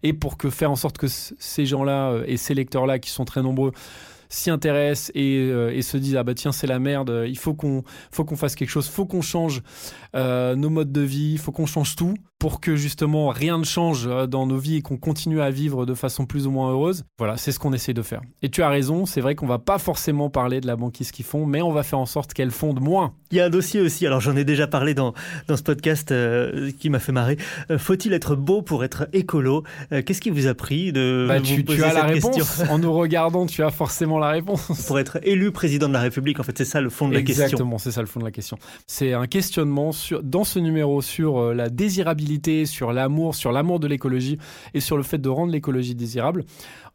et 0.03 0.13
pour 0.13 0.37
que 0.37 0.49
faire 0.49 0.71
en 0.71 0.75
sorte 0.75 0.97
que 0.97 1.07
ces 1.07 1.65
gens-là 1.65 2.11
euh, 2.11 2.23
et 2.27 2.37
ces 2.37 2.53
lecteurs-là 2.53 2.99
qui 2.99 3.09
sont 3.09 3.25
très 3.25 3.41
nombreux 3.41 3.71
s'y 4.29 4.49
intéressent 4.49 5.11
et, 5.13 5.37
euh, 5.37 5.75
et, 5.75 5.81
se 5.81 5.97
disent 5.97 6.15
ah 6.15 6.23
bah 6.23 6.33
tiens 6.33 6.51
c'est 6.51 6.67
la 6.67 6.79
merde, 6.79 7.25
il 7.27 7.37
faut 7.37 7.53
qu'on 7.53 7.83
faut 8.11 8.23
qu'on 8.23 8.37
fasse 8.37 8.55
quelque 8.55 8.69
chose, 8.69 8.87
faut 8.87 9.05
qu'on 9.05 9.21
change 9.21 9.61
euh, 10.15 10.55
nos 10.55 10.69
modes 10.69 10.91
de 10.91 11.01
vie, 11.01 11.37
faut 11.37 11.51
qu'on 11.51 11.65
change 11.65 11.95
tout 11.95 12.15
pour 12.39 12.59
que 12.59 12.75
justement 12.75 13.29
rien 13.29 13.59
ne 13.59 13.63
change 13.63 14.07
euh, 14.07 14.25
dans 14.25 14.47
nos 14.47 14.57
vies 14.57 14.77
et 14.77 14.81
qu'on 14.81 14.97
continue 14.97 15.41
à 15.41 15.51
vivre 15.51 15.85
de 15.85 15.93
façon 15.93 16.25
plus 16.25 16.47
ou 16.47 16.51
moins 16.51 16.71
heureuse. 16.71 17.03
Voilà, 17.19 17.37
c'est 17.37 17.51
ce 17.51 17.59
qu'on 17.59 17.71
essaie 17.71 17.93
de 17.93 18.01
faire. 18.01 18.21
Et 18.41 18.49
tu 18.49 18.63
as 18.63 18.69
raison, 18.69 19.05
c'est 19.05 19.21
vrai 19.21 19.35
qu'on 19.35 19.45
va 19.45 19.59
pas 19.59 19.77
forcément 19.77 20.31
parler 20.31 20.59
de 20.59 20.65
la 20.65 20.75
banquise 20.75 21.11
qu'ils 21.11 21.23
font, 21.23 21.45
mais 21.45 21.61
on 21.61 21.71
va 21.71 21.83
faire 21.83 21.99
en 21.99 22.07
sorte 22.07 22.33
qu'elle 22.33 22.49
fonde 22.49 22.79
moins. 22.81 23.13
Il 23.31 23.37
y 23.37 23.41
a 23.41 23.45
un 23.45 23.49
dossier 23.51 23.79
aussi, 23.79 24.07
alors 24.07 24.21
j'en 24.21 24.35
ai 24.35 24.43
déjà 24.43 24.65
parlé 24.65 24.95
dans, 24.95 25.13
dans 25.47 25.55
ce 25.55 25.61
podcast 25.61 26.11
euh, 26.11 26.71
qui 26.79 26.89
m'a 26.89 26.97
fait 26.97 27.11
marrer. 27.11 27.37
Euh, 27.69 27.77
Faut-il 27.77 28.11
être 28.13 28.35
beau 28.35 28.63
pour 28.63 28.83
être 28.83 29.07
écolo? 29.13 29.63
Euh, 29.91 30.01
Qu'est-ce 30.01 30.19
qui 30.19 30.31
vous 30.31 30.47
a 30.47 30.55
pris 30.55 30.91
de 30.91 31.25
bah, 31.27 31.37
vous 31.37 31.45
tu, 31.45 31.63
poser 31.63 31.77
tu 31.77 31.83
as 31.83 31.93
la 31.93 32.03
réponse. 32.05 32.35
question? 32.35 32.65
en 32.71 32.79
nous 32.79 32.91
regardant, 32.91 33.45
tu 33.45 33.61
as 33.63 33.69
forcément 33.69 34.17
la 34.17 34.29
réponse. 34.29 34.65
Pour 34.87 34.99
être 34.99 35.19
élu 35.21 35.51
président 35.51 35.87
de 35.87 35.93
la 35.93 36.01
République, 36.01 36.39
en 36.39 36.43
fait, 36.43 36.57
c'est 36.57 36.65
ça 36.65 36.81
le 36.81 36.89
fond 36.89 37.07
de 37.07 37.13
la 37.13 37.21
question. 37.21 37.43
Exactement, 37.45 37.77
c'est 37.77 37.91
ça 37.91 38.01
le 38.01 38.07
fond 38.07 38.19
de 38.19 38.25
la 38.25 38.31
question. 38.31 38.57
C'est 38.87 39.13
un 39.13 39.27
questionnement 39.27 39.91
dans 40.23 40.43
ce 40.43 40.59
numéro 40.59 41.01
sur 41.01 41.37
euh, 41.37 41.53
la 41.53 41.69
désirabilité, 41.69 42.65
sur 42.65 42.93
l'amour, 42.93 43.35
sur 43.35 43.51
l'amour 43.51 43.79
de 43.79 43.87
l'écologie 43.87 44.37
et 44.73 44.79
sur 44.79 44.97
le 44.97 45.03
fait 45.03 45.17
de 45.17 45.29
rendre 45.29 45.51
l'écologie 45.51 45.95
désirable. 45.95 46.43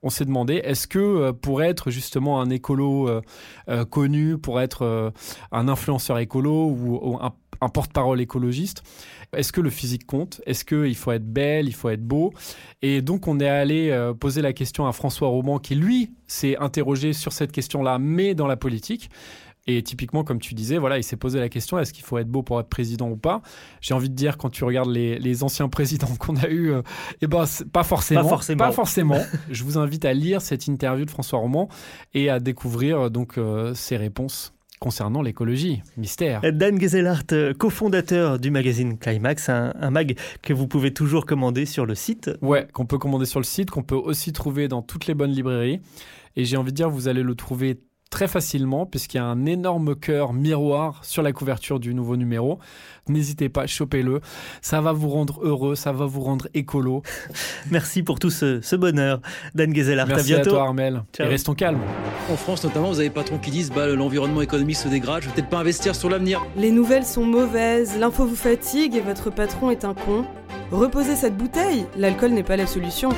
On 0.03 0.11
s'est 0.11 0.25
demandé, 0.25 0.55
est-ce 0.55 0.87
que 0.87 0.99
euh, 0.99 1.33
pour 1.33 1.63
être 1.63 1.91
justement 1.91 2.41
un 2.41 2.51
écolo 2.51 3.09
euh, 3.09 3.85
connu, 3.85 4.39
pour 4.39 4.61
être 4.61 5.13
un 5.53 5.69
influenceur 5.69 6.19
écolo 6.19 6.67
ou, 6.69 7.19
un, 7.21 7.69
porte-parole 7.69 8.21
écologiste, 8.21 8.83
est-ce 9.33 9.53
que 9.53 9.61
le 9.61 9.71
physique 9.71 10.07
compte? 10.07 10.41
Est-ce 10.47 10.65
qu'il 10.65 10.95
faut 10.95 11.13
être 11.13 11.27
belle, 11.27 11.67
il 11.67 11.75
faut 11.75 11.89
être 11.89 12.05
beau? 12.05 12.33
Et 12.83 13.03
donc 13.03 13.27
on 13.27 13.41
est 13.41 13.49
allé 13.49 14.13
poser 14.21 14.43
la 14.43 14.53
question 14.53 14.87
à 14.87 14.93
François 14.93 15.29
Roman 15.29 15.59
qui 15.59 15.75
lui 15.75 16.13
s'est 16.27 16.57
interrogé 16.59 17.13
sur 17.13 17.33
cette 17.33 17.53
question-là, 17.53 17.99
mais 17.99 18.35
dans 18.35 18.47
la 18.47 18.57
politique. 18.57 19.11
Et 19.67 19.83
typiquement, 19.83 20.23
comme 20.23 20.39
tu 20.39 20.55
disais, 20.55 20.79
voilà, 20.79 20.99
il 20.99 21.03
s'est 21.03 21.17
posé 21.17 21.41
la 21.41 21.49
question 21.49 21.79
est-ce 21.79 21.93
qu'il 21.93 22.05
faut 22.05 22.19
être 22.19 22.29
beau 22.29 22.43
pour 22.43 22.61
être 22.61 22.69
président 22.69 23.11
ou 23.11 23.17
pas? 23.17 23.43
J'ai 23.81 23.95
envie 23.95 24.09
de 24.09 24.15
dire, 24.15 24.39
quand 24.39 24.51
tu 24.51 24.65
regardes 24.65 24.91
les, 24.91 25.19
les 25.19 25.43
anciens 25.43 25.69
présidents 25.69 26.15
qu'on 26.19 26.37
a 26.37 26.49
eus, 26.49 26.73
euh, 26.73 26.83
eh 27.21 27.27
ben, 27.27 27.45
pas 27.73 27.85
forcément. 27.85 28.23
Pas 28.23 28.29
forcément. 28.29 28.65
Pas 28.65 28.73
forcément. 28.73 29.21
Je 29.51 29.65
vous 29.65 29.79
invite 29.79 30.05
à 30.05 30.13
lire 30.13 30.41
cette 30.41 30.67
interview 30.67 31.05
de 31.05 31.11
François 31.11 31.39
Roman 31.39 31.69
et 32.15 32.31
à 32.31 32.41
découvrir 32.41 33.01
euh, 33.01 33.09
donc 33.09 33.39
euh, 33.39 33.75
ses 33.75 33.97
réponses 33.97 34.53
concernant 34.79 35.23
l'écologie. 35.23 35.83
Mystère. 35.97 36.41
Dan 36.53 36.81
Gezelhart, 36.81 37.25
euh, 37.33 37.55
cofondateur 37.55 38.39
du 38.39 38.51
magazine 38.51 38.99
Climax, 38.99 39.49
un, 39.49 39.73
un, 39.81 39.91
mag 39.91 40.17
que 40.43 40.53
vous 40.53 40.67
pouvez 40.67 40.93
toujours 40.93 41.27
commander 41.27 41.67
sur 41.67 41.87
le 41.87 41.95
site. 41.95 42.31
Ouais, 42.43 42.67
qu'on 42.73 42.87
peut 42.87 42.99
commander 42.99 43.27
sur 43.27 43.41
le 43.41 43.45
site, 43.45 43.71
qu'on 43.71 43.83
peut 43.83 43.97
aussi 43.97 44.33
trouver 44.33 44.69
dans 44.69 44.83
toutes 44.83 45.07
les 45.07 45.15
bonnes 45.15 45.33
librairies. 45.33 45.81
Et 46.37 46.45
j'ai 46.45 46.57
envie 46.57 46.73
de 46.73 46.77
dire, 46.77 46.91
vous 46.91 47.09
allez 47.09 47.23
le 47.23 47.35
trouver 47.35 47.81
très 48.11 48.29
facilement 48.29 48.87
puisqu'il 48.87 49.17
y 49.17 49.21
a 49.21 49.25
un 49.25 49.47
énorme 49.47 49.95
cœur 49.97 50.33
miroir 50.33 51.05
sur 51.05 51.23
la 51.23 51.33
couverture 51.33 51.81
du 51.81 51.95
nouveau 51.95 52.17
numéro. 52.17 52.59
N'hésitez 53.09 53.49
pas, 53.49 53.67
chopez-le. 53.67 54.21
Ça 54.63 54.81
va 54.81 54.93
vous 54.93 55.09
rendre 55.09 55.41
heureux, 55.43 55.75
ça 55.75 55.93
va 55.93 56.07
vous 56.07 56.21
rendre 56.21 56.49
écolo. 56.55 57.03
Merci 57.71 58.03
pour 58.03 58.19
tout 58.19 58.31
ce, 58.31 58.61
ce 58.61 58.75
bonheur. 58.77 59.21
Dan 59.55 59.75
Gezelhart, 59.75 60.09
Merci 60.09 60.33
à 60.33 60.37
bientôt. 60.37 60.51
à 60.51 60.53
toi 60.55 60.63
Armel. 60.65 61.03
Ciao. 61.17 61.27
Et 61.27 61.31
restons 61.31 61.55
calmes. 61.55 61.81
En 62.31 62.37
France 62.37 62.65
notamment, 62.65 62.89
vous 62.89 62.99
avez 62.99 63.09
des 63.09 63.15
patrons 63.15 63.39
qui 63.39 63.51
disent 63.51 63.71
bah, 63.71 63.87
l'environnement 63.87 64.43
économique 64.43 64.77
se 64.77 64.89
dégrade, 64.89 65.23
je 65.23 65.29
vais 65.29 65.35
peut-être 65.35 65.49
pas 65.51 65.59
investir 65.59 65.95
sur 65.95 66.11
l'avenir. 66.11 66.45
Les 66.57 66.71
nouvelles 66.71 67.05
sont 67.07 67.25
mauvaises, 67.25 67.97
l'info 67.99 68.27
vous 68.27 68.37
fatigue 68.37 68.95
et 68.97 69.01
votre 69.01 69.31
patron 69.31 69.71
est 69.71 69.85
un 69.85 69.95
con. 69.95 70.25
Reposez 70.73 71.15
cette 71.15 71.37
bouteille, 71.37 71.87
l'alcool 71.97 72.33
n'est 72.33 72.43
pas 72.43 72.57
la 72.57 72.67
solution. 72.67 73.11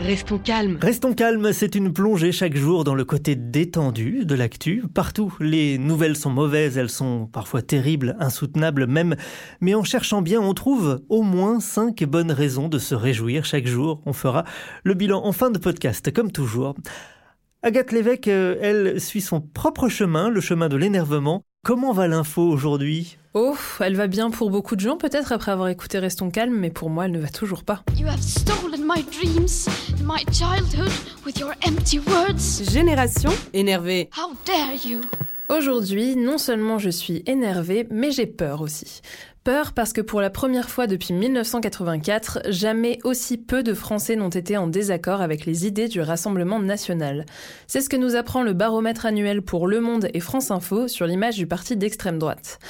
Restons 0.00 0.38
calmes. 0.38 0.78
Restons 0.82 1.14
calmes, 1.14 1.52
c'est 1.52 1.74
une 1.74 1.92
plongée 1.92 2.32
chaque 2.32 2.56
jour 2.56 2.84
dans 2.84 2.94
le 2.94 3.04
côté 3.04 3.36
détendu 3.36 4.24
de 4.26 4.34
l'actu. 4.34 4.84
Partout, 4.92 5.34
les 5.40 5.78
nouvelles 5.78 6.16
sont 6.16 6.30
mauvaises, 6.30 6.76
elles 6.76 6.90
sont 6.90 7.26
parfois 7.26 7.62
terribles, 7.62 8.16
insoutenables 8.18 8.86
même. 8.86 9.16
Mais 9.60 9.74
en 9.74 9.84
cherchant 9.84 10.20
bien, 10.20 10.40
on 10.40 10.52
trouve 10.52 11.00
au 11.08 11.22
moins 11.22 11.60
cinq 11.60 12.04
bonnes 12.04 12.32
raisons 12.32 12.68
de 12.68 12.78
se 12.78 12.94
réjouir 12.94 13.44
chaque 13.44 13.66
jour. 13.66 14.02
On 14.04 14.12
fera 14.12 14.44
le 14.82 14.94
bilan 14.94 15.24
en 15.24 15.32
fin 15.32 15.50
de 15.50 15.58
podcast, 15.58 16.12
comme 16.12 16.32
toujours. 16.32 16.74
Agathe 17.62 17.92
Lévesque, 17.92 18.28
euh, 18.28 18.56
elle, 18.60 19.00
suit 19.00 19.22
son 19.22 19.40
propre 19.40 19.88
chemin, 19.88 20.28
le 20.28 20.42
chemin 20.42 20.68
de 20.68 20.76
l'énervement. 20.76 21.42
Comment 21.64 21.92
va 21.92 22.08
l'info 22.08 22.42
aujourd'hui? 22.42 23.16
Oh, 23.36 23.56
elle 23.80 23.96
va 23.96 24.06
bien 24.06 24.30
pour 24.30 24.48
beaucoup 24.48 24.76
de 24.76 24.80
gens 24.80 24.96
peut-être 24.96 25.32
après 25.32 25.50
avoir 25.50 25.66
écouté 25.66 25.98
Restons 25.98 26.30
calmes, 26.30 26.56
mais 26.56 26.70
pour 26.70 26.88
moi 26.88 27.06
elle 27.06 27.10
ne 27.10 27.18
va 27.18 27.30
toujours 27.30 27.64
pas. 27.64 27.82
You 27.98 28.06
have 28.06 28.22
stolen 28.22 28.82
my 28.86 29.02
dreams 29.02 29.66
and 29.90 30.04
my 30.04 30.24
childhood 30.32 30.92
with 31.26 31.40
your 31.40 31.50
empty 31.66 31.98
words. 31.98 32.70
Génération 32.70 33.30
énervée. 33.52 34.08
How 34.16 34.34
dare 34.46 34.76
you? 34.86 35.00
Aujourd'hui, 35.48 36.14
non 36.14 36.38
seulement 36.38 36.78
je 36.78 36.90
suis 36.90 37.24
énervée, 37.26 37.88
mais 37.90 38.12
j'ai 38.12 38.26
peur 38.26 38.60
aussi. 38.60 39.00
Peur 39.42 39.72
parce 39.72 39.92
que 39.92 40.00
pour 40.00 40.20
la 40.20 40.30
première 40.30 40.70
fois 40.70 40.86
depuis 40.86 41.12
1984, 41.12 42.42
jamais 42.50 43.00
aussi 43.02 43.36
peu 43.36 43.64
de 43.64 43.74
Français 43.74 44.14
n'ont 44.14 44.28
été 44.28 44.56
en 44.56 44.68
désaccord 44.68 45.20
avec 45.20 45.44
les 45.44 45.66
idées 45.66 45.88
du 45.88 46.00
Rassemblement 46.00 46.60
national. 46.60 47.26
C'est 47.66 47.80
ce 47.80 47.90
que 47.90 47.96
nous 47.96 48.14
apprend 48.14 48.42
le 48.44 48.52
baromètre 48.52 49.06
annuel 49.06 49.42
pour 49.42 49.66
Le 49.66 49.80
Monde 49.80 50.08
et 50.14 50.20
France 50.20 50.52
Info 50.52 50.86
sur 50.86 51.06
l'image 51.06 51.36
du 51.36 51.48
parti 51.48 51.76
d'extrême 51.76 52.20
droite. 52.20 52.60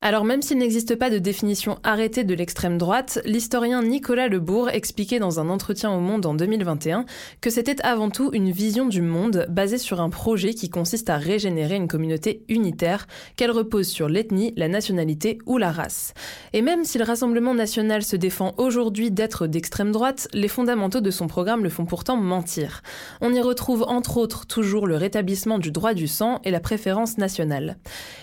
Alors 0.00 0.22
même 0.24 0.42
s'il 0.42 0.58
n'existe 0.58 0.94
pas 0.94 1.10
de 1.10 1.18
définition 1.18 1.80
arrêtée 1.82 2.22
de 2.22 2.32
l'extrême 2.32 2.78
droite, 2.78 3.18
l'historien 3.24 3.82
Nicolas 3.82 4.28
Lebourg 4.28 4.70
expliquait 4.70 5.18
dans 5.18 5.40
un 5.40 5.48
entretien 5.48 5.90
au 5.90 5.98
Monde 5.98 6.24
en 6.24 6.34
2021 6.34 7.04
que 7.40 7.50
c'était 7.50 7.84
avant 7.84 8.08
tout 8.08 8.30
une 8.32 8.52
vision 8.52 8.86
du 8.86 9.02
monde 9.02 9.46
basée 9.48 9.76
sur 9.76 10.00
un 10.00 10.08
projet 10.08 10.54
qui 10.54 10.70
consiste 10.70 11.10
à 11.10 11.16
régénérer 11.16 11.74
une 11.74 11.88
communauté 11.88 12.44
unitaire, 12.48 13.08
qu'elle 13.34 13.50
repose 13.50 13.88
sur 13.88 14.08
l'ethnie, 14.08 14.54
la 14.56 14.68
nationalité 14.68 15.40
ou 15.46 15.58
la 15.58 15.72
race. 15.72 16.14
Et 16.52 16.62
même 16.62 16.84
si 16.84 16.98
le 16.98 17.04
Rassemblement 17.04 17.54
national 17.54 18.04
se 18.04 18.14
défend 18.14 18.54
aujourd'hui 18.56 19.10
d'être 19.10 19.48
d'extrême 19.48 19.90
droite, 19.90 20.28
les 20.32 20.46
fondamentaux 20.46 21.00
de 21.00 21.10
son 21.10 21.26
programme 21.26 21.64
le 21.64 21.70
font 21.70 21.86
pourtant 21.86 22.16
mentir. 22.16 22.82
On 23.20 23.34
y 23.34 23.40
retrouve 23.40 23.82
entre 23.88 24.18
autres 24.18 24.46
toujours 24.46 24.86
le 24.86 24.94
rétablissement 24.94 25.58
du 25.58 25.72
droit 25.72 25.92
du 25.92 26.06
sang 26.06 26.40
et 26.44 26.52
la 26.52 26.60
préférence 26.60 27.18
nationale. 27.18 27.78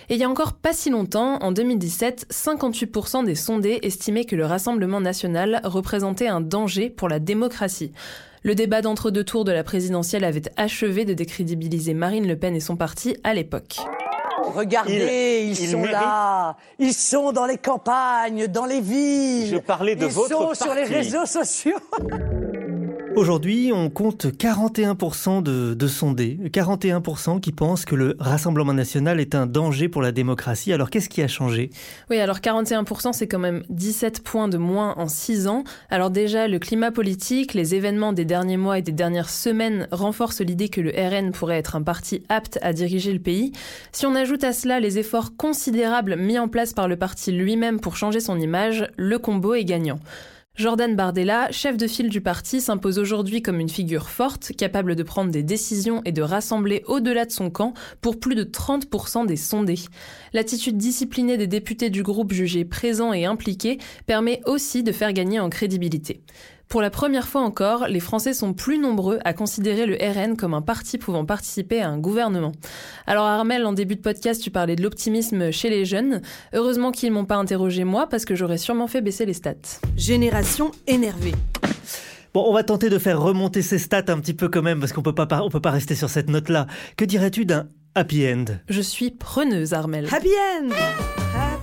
Et 0.07 0.13
il 0.13 0.21
y 0.21 0.23
a 0.23 0.29
encore 0.29 0.53
pas 0.53 0.71
si 0.71 0.89
longtemps, 0.89 1.37
en 1.41 1.51
2017, 1.65 2.27
58% 2.31 3.25
des 3.25 3.33
sondés 3.33 3.79
estimaient 3.81 4.25
que 4.25 4.35
le 4.35 4.45
Rassemblement 4.45 5.01
national 5.01 5.61
représentait 5.63 6.27
un 6.27 6.39
danger 6.39 6.91
pour 6.91 7.09
la 7.09 7.17
démocratie. 7.17 7.91
Le 8.43 8.53
débat 8.53 8.83
d'entre-deux 8.83 9.23
tours 9.23 9.45
de 9.45 9.51
la 9.51 9.63
présidentielle 9.63 10.23
avait 10.25 10.43
achevé 10.57 11.05
de 11.05 11.15
décrédibiliser 11.15 11.95
Marine 11.95 12.27
Le 12.27 12.37
Pen 12.37 12.55
et 12.55 12.59
son 12.59 12.75
parti 12.75 13.17
à 13.23 13.33
l'époque. 13.33 13.77
Regardez, 14.43 15.41
ils, 15.43 15.59
ils 15.59 15.69
sont 15.69 15.79
méritent... 15.79 15.93
là, 15.93 16.55
ils 16.77 16.93
sont 16.93 17.31
dans 17.31 17.47
les 17.47 17.57
campagnes, 17.57 18.45
dans 18.45 18.67
les 18.67 18.81
villes. 18.81 19.47
Je 19.47 19.57
parlais 19.57 19.95
de 19.95 20.05
ils 20.05 20.11
votre 20.11 20.29
sont 20.29 20.45
parti. 20.45 20.63
sur 20.63 20.75
les 20.75 20.83
réseaux 20.83 21.25
sociaux. 21.25 21.79
Aujourd'hui, 23.15 23.71
on 23.73 23.89
compte 23.89 24.25
41% 24.25 25.41
de, 25.41 25.73
de, 25.73 25.87
sondés, 25.87 26.37
41% 26.47 27.39
qui 27.39 27.53
pensent 27.53 27.85
que 27.85 27.95
le 27.95 28.17
Rassemblement 28.19 28.73
national 28.73 29.21
est 29.21 29.35
un 29.35 29.45
danger 29.45 29.87
pour 29.87 30.01
la 30.01 30.11
démocratie. 30.11 30.73
Alors 30.73 30.89
qu'est-ce 30.89 31.07
qui 31.07 31.21
a 31.21 31.29
changé? 31.29 31.69
Oui, 32.09 32.17
alors 32.17 32.39
41% 32.39 33.13
c'est 33.13 33.27
quand 33.27 33.39
même 33.39 33.63
17 33.69 34.21
points 34.21 34.49
de 34.49 34.57
moins 34.57 34.95
en 34.97 35.07
6 35.07 35.47
ans. 35.47 35.63
Alors 35.89 36.09
déjà, 36.09 36.49
le 36.49 36.59
climat 36.59 36.91
politique, 36.91 37.53
les 37.53 37.73
événements 37.73 38.11
des 38.11 38.25
derniers 38.25 38.57
mois 38.57 38.79
et 38.79 38.81
des 38.81 38.91
dernières 38.91 39.29
semaines 39.29 39.87
renforcent 39.91 40.41
l'idée 40.41 40.67
que 40.67 40.81
le 40.81 40.91
RN 40.91 41.31
pourrait 41.31 41.57
être 41.57 41.77
un 41.77 41.83
parti 41.83 42.21
apte 42.27 42.59
à 42.61 42.73
diriger 42.73 43.13
le 43.13 43.19
pays. 43.19 43.53
Si 43.93 44.05
on 44.05 44.13
ajoute 44.13 44.43
à 44.43 44.51
cela 44.51 44.81
les 44.81 44.97
efforts 44.97 45.37
considérables 45.37 46.17
mis 46.17 46.37
en 46.37 46.49
place 46.49 46.73
par 46.73 46.89
le 46.89 46.97
parti 46.97 47.31
lui-même 47.31 47.79
pour 47.79 47.95
changer 47.95 48.19
son 48.19 48.37
image, 48.37 48.89
le 48.97 49.17
combo 49.19 49.53
est 49.53 49.63
gagnant. 49.63 49.99
Jordan 50.57 50.95
Bardella, 50.95 51.51
chef 51.51 51.75
de 51.75 51.85
file 51.85 52.07
du 52.07 52.21
parti, 52.21 52.61
s'impose 52.61 52.97
aujourd'hui 52.97 53.41
comme 53.41 53.59
une 53.59 53.67
figure 53.67 54.07
forte, 54.07 54.53
capable 54.57 54.95
de 54.95 55.03
prendre 55.03 55.29
des 55.29 55.43
décisions 55.43 56.01
et 56.05 56.13
de 56.13 56.21
rassembler 56.21 56.81
au-delà 56.87 57.25
de 57.25 57.31
son 57.31 57.49
camp 57.49 57.73
pour 57.99 58.21
plus 58.21 58.35
de 58.35 58.45
30% 58.45 59.25
des 59.25 59.35
sondés. 59.35 59.79
L'attitude 60.31 60.77
disciplinée 60.77 61.35
des 61.35 61.47
députés 61.47 61.89
du 61.89 62.03
groupe 62.03 62.31
jugés 62.31 62.63
présents 62.63 63.11
et 63.11 63.25
impliqués 63.25 63.79
permet 64.05 64.39
aussi 64.45 64.81
de 64.81 64.93
faire 64.93 65.11
gagner 65.11 65.41
en 65.41 65.49
crédibilité. 65.49 66.21
Pour 66.67 66.81
la 66.81 66.89
première 66.89 67.27
fois 67.27 67.41
encore, 67.41 67.87
les 67.87 67.99
Français 67.99 68.33
sont 68.33 68.53
plus 68.53 68.77
nombreux 68.77 69.19
à 69.23 69.33
considérer 69.33 69.85
le 69.85 69.95
RN 69.95 70.35
comme 70.35 70.53
un 70.53 70.61
parti 70.61 70.97
pouvant 70.97 71.25
participer 71.25 71.81
à 71.81 71.89
un 71.89 71.97
gouvernement. 71.97 72.51
Alors 73.07 73.25
Armel, 73.25 73.65
en 73.65 73.73
début 73.73 73.95
de 73.95 74.01
podcast, 74.01 74.41
tu 74.41 74.51
parlais 74.51 74.75
de 74.75 74.81
l'optimisme 74.83 75.51
chez 75.51 75.69
les 75.69 75.85
jeunes. 75.85 76.21
Heureusement 76.53 76.91
qu'ils 76.91 77.11
m'ont 77.11 77.25
pas 77.25 77.35
interrogé 77.35 77.83
moi 77.83 78.07
parce 78.07 78.25
que 78.25 78.35
j'aurais 78.35 78.57
sûrement 78.57 78.87
fait 78.87 79.01
baisser 79.01 79.25
les 79.25 79.33
stats. 79.33 79.79
Génération 79.95 80.71
énervée. 80.87 81.33
Bon, 82.33 82.43
on 82.47 82.53
va 82.53 82.63
tenter 82.63 82.89
de 82.89 82.99
faire 82.99 83.21
remonter 83.21 83.61
ces 83.61 83.79
stats 83.79 84.03
un 84.09 84.19
petit 84.19 84.33
peu 84.33 84.49
quand 84.49 84.61
même, 84.61 84.81
parce 84.81 84.91
qu'on 84.91 85.01
peut 85.01 85.15
pas, 85.15 85.27
on 85.41 85.49
peut 85.49 85.61
pas 85.61 85.71
rester 85.71 85.95
sur 85.95 86.09
cette 86.09 86.29
note-là. 86.29 86.67
Que 86.97 87.05
dirais-tu 87.05 87.45
d'un 87.45 87.69
happy 87.93 88.27
end? 88.27 88.45
Je 88.67 88.81
suis 88.81 89.11
preneuse, 89.11 89.71
Armel. 89.71 90.07
Happy 90.11 90.27
end 90.59 90.69
Happy 90.71 91.37
end 91.37 91.54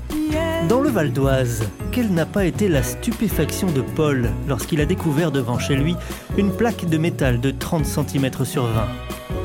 Dans 0.69 0.81
le 0.81 0.89
Val 0.89 1.13
d'Oise, 1.13 1.69
quelle 1.91 2.13
n'a 2.13 2.27
pas 2.27 2.45
été 2.45 2.69
la 2.69 2.83
stupéfaction 2.83 3.71
de 3.71 3.83
Paul 3.83 4.31
lorsqu'il 4.49 4.81
a 4.81 4.87
découvert 4.87 5.31
devant 5.31 5.59
chez 5.59 5.75
lui 5.75 5.97
une 6.37 6.53
plaque 6.53 6.87
de 6.87 6.99
métal 6.99 7.41
de 7.41 7.51
30 7.51 7.85
cm 7.85 8.45
sur 8.45 8.65
20 8.65 8.87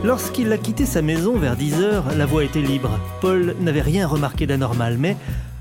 Lorsqu'il 0.03 0.51
a 0.51 0.57
quitté 0.57 0.85
sa 0.85 1.01
maison 1.01 1.37
vers 1.37 1.55
10 1.55 1.81
h 1.81 2.17
la 2.17 2.25
voie 2.25 2.43
était 2.43 2.61
libre. 2.61 2.99
Paul 3.19 3.55
n'avait 3.59 3.81
rien 3.81 4.07
remarqué 4.07 4.45
d'anormal, 4.45 4.97
mais 4.97 5.17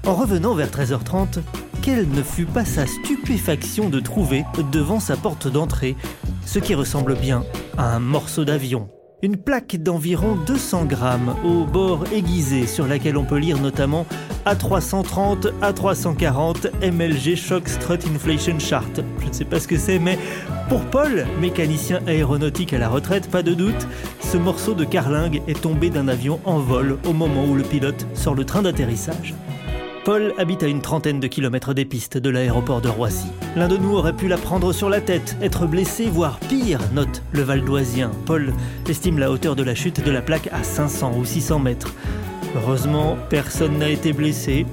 en 0.06 0.14
revenant 0.14 0.54
vers 0.54 0.68
13h30, 0.68 1.40
quelle 1.82 2.08
ne 2.08 2.22
fut 2.22 2.46
pas 2.46 2.64
sa 2.64 2.86
stupéfaction 2.86 3.88
de 3.88 4.00
trouver 4.00 4.44
devant 4.72 5.00
sa 5.00 5.16
porte 5.16 5.48
d'entrée 5.48 5.96
ce 6.44 6.58
qui 6.58 6.74
ressemble 6.74 7.14
bien 7.16 7.44
à 7.78 7.94
un 7.94 8.00
morceau 8.00 8.44
d'avion? 8.44 8.88
Une 9.22 9.38
plaque 9.38 9.76
d'environ 9.76 10.36
200 10.46 10.84
grammes 10.84 11.34
au 11.42 11.64
bord 11.64 12.04
aiguisé 12.12 12.66
sur 12.66 12.86
laquelle 12.86 13.16
on 13.16 13.24
peut 13.24 13.38
lire 13.38 13.58
notamment 13.58 14.04
A330, 14.44 15.52
A340, 15.62 16.92
MLG 16.92 17.34
Shock 17.34 17.66
Strut 17.66 18.06
Inflation 18.14 18.58
Chart. 18.58 18.90
Je 19.22 19.26
ne 19.26 19.32
sais 19.32 19.46
pas 19.46 19.58
ce 19.58 19.68
que 19.68 19.78
c'est, 19.78 19.98
mais 19.98 20.18
pour 20.68 20.82
Paul, 20.82 21.26
mécanicien 21.40 22.00
aéronautique 22.06 22.74
à 22.74 22.78
la 22.78 22.90
retraite, 22.90 23.30
pas 23.30 23.42
de 23.42 23.54
doute, 23.54 23.88
ce 24.20 24.36
morceau 24.36 24.74
de 24.74 24.84
carlingue 24.84 25.40
est 25.48 25.62
tombé 25.62 25.88
d'un 25.88 26.08
avion 26.08 26.38
en 26.44 26.58
vol 26.58 26.98
au 27.08 27.14
moment 27.14 27.46
où 27.46 27.54
le 27.54 27.62
pilote 27.62 28.06
sort 28.12 28.34
le 28.34 28.44
train 28.44 28.60
d'atterrissage. 28.60 29.34
Paul 30.06 30.34
habite 30.38 30.62
à 30.62 30.68
une 30.68 30.82
trentaine 30.82 31.18
de 31.18 31.26
kilomètres 31.26 31.74
des 31.74 31.84
pistes 31.84 32.16
de 32.16 32.30
l'aéroport 32.30 32.80
de 32.80 32.88
Roissy. 32.88 33.26
L'un 33.56 33.66
de 33.66 33.76
nous 33.76 33.96
aurait 33.96 34.12
pu 34.12 34.28
la 34.28 34.36
prendre 34.36 34.72
sur 34.72 34.88
la 34.88 35.00
tête, 35.00 35.36
être 35.42 35.66
blessé, 35.66 36.04
voire 36.08 36.38
pire, 36.38 36.78
note 36.94 37.24
le 37.32 37.42
Valdoisien. 37.42 38.12
Paul 38.24 38.52
estime 38.88 39.18
la 39.18 39.32
hauteur 39.32 39.56
de 39.56 39.64
la 39.64 39.74
chute 39.74 40.04
de 40.04 40.10
la 40.12 40.22
plaque 40.22 40.48
à 40.52 40.62
500 40.62 41.14
ou 41.18 41.24
600 41.24 41.58
mètres. 41.58 41.92
Heureusement, 42.54 43.18
personne 43.28 43.78
n'a 43.78 43.88
été 43.88 44.12
blessé. 44.12 44.64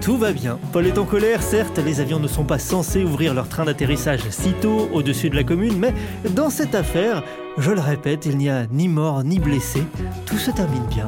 Tout 0.00 0.18
va 0.18 0.32
bien. 0.32 0.58
Paul 0.72 0.84
est 0.88 0.98
en 0.98 1.04
colère, 1.04 1.40
certes, 1.40 1.78
les 1.78 2.00
avions 2.00 2.18
ne 2.18 2.26
sont 2.26 2.42
pas 2.42 2.58
censés 2.58 3.04
ouvrir 3.04 3.32
leur 3.32 3.48
train 3.48 3.66
d'atterrissage 3.66 4.28
si 4.30 4.54
tôt 4.54 4.88
au-dessus 4.92 5.30
de 5.30 5.36
la 5.36 5.44
commune, 5.44 5.78
mais 5.78 5.94
dans 6.30 6.50
cette 6.50 6.74
affaire, 6.74 7.22
je 7.58 7.70
le 7.70 7.80
répète, 7.80 8.26
il 8.26 8.36
n'y 8.38 8.50
a 8.50 8.66
ni 8.66 8.88
mort 8.88 9.22
ni 9.22 9.38
blessé. 9.38 9.84
Tout 10.26 10.38
se 10.38 10.50
termine 10.50 10.86
bien. 10.86 11.06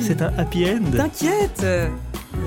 C'est 0.00 0.22
un 0.22 0.32
happy 0.38 0.64
end. 0.64 0.96
T'inquiète 0.96 1.62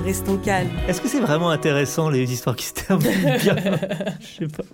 Restons 0.02 0.36
calmes. 0.36 0.68
Est-ce 0.88 1.00
que 1.00 1.08
c'est 1.08 1.20
vraiment 1.20 1.50
intéressant 1.50 2.10
les 2.10 2.32
histoires 2.32 2.56
qui 2.56 2.66
se 2.66 2.74
terminent 2.74 3.36
bien 3.42 3.56
Je 4.20 4.26
sais 4.26 4.48
pas. 4.48 4.64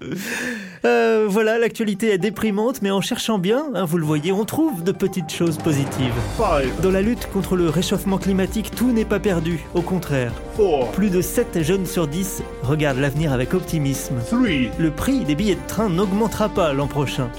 Euh, 0.84 1.26
voilà, 1.28 1.58
l'actualité 1.58 2.12
est 2.12 2.18
déprimante, 2.18 2.82
mais 2.82 2.90
en 2.90 3.00
cherchant 3.00 3.38
bien, 3.38 3.66
hein, 3.74 3.84
vous 3.84 3.98
le 3.98 4.04
voyez, 4.04 4.32
on 4.32 4.44
trouve 4.44 4.82
de 4.82 4.92
petites 4.92 5.30
choses 5.30 5.58
positives. 5.58 6.14
Dans 6.82 6.90
la 6.90 7.02
lutte 7.02 7.28
contre 7.32 7.56
le 7.56 7.68
réchauffement 7.68 8.18
climatique, 8.18 8.70
tout 8.74 8.92
n'est 8.92 9.04
pas 9.04 9.20
perdu. 9.20 9.60
Au 9.74 9.82
contraire. 9.82 10.32
Plus 10.92 11.10
de 11.10 11.22
7 11.22 11.62
jeunes 11.62 11.86
sur 11.86 12.06
10 12.06 12.42
regardent 12.62 12.98
l'avenir 12.98 13.32
avec 13.32 13.54
optimisme. 13.54 14.16
Le 14.78 14.90
prix 14.90 15.24
des 15.24 15.34
billets 15.34 15.54
de 15.54 15.66
train 15.66 15.88
n'augmentera 15.88 16.48
pas 16.48 16.72
l'an 16.72 16.86
prochain. 16.86 17.30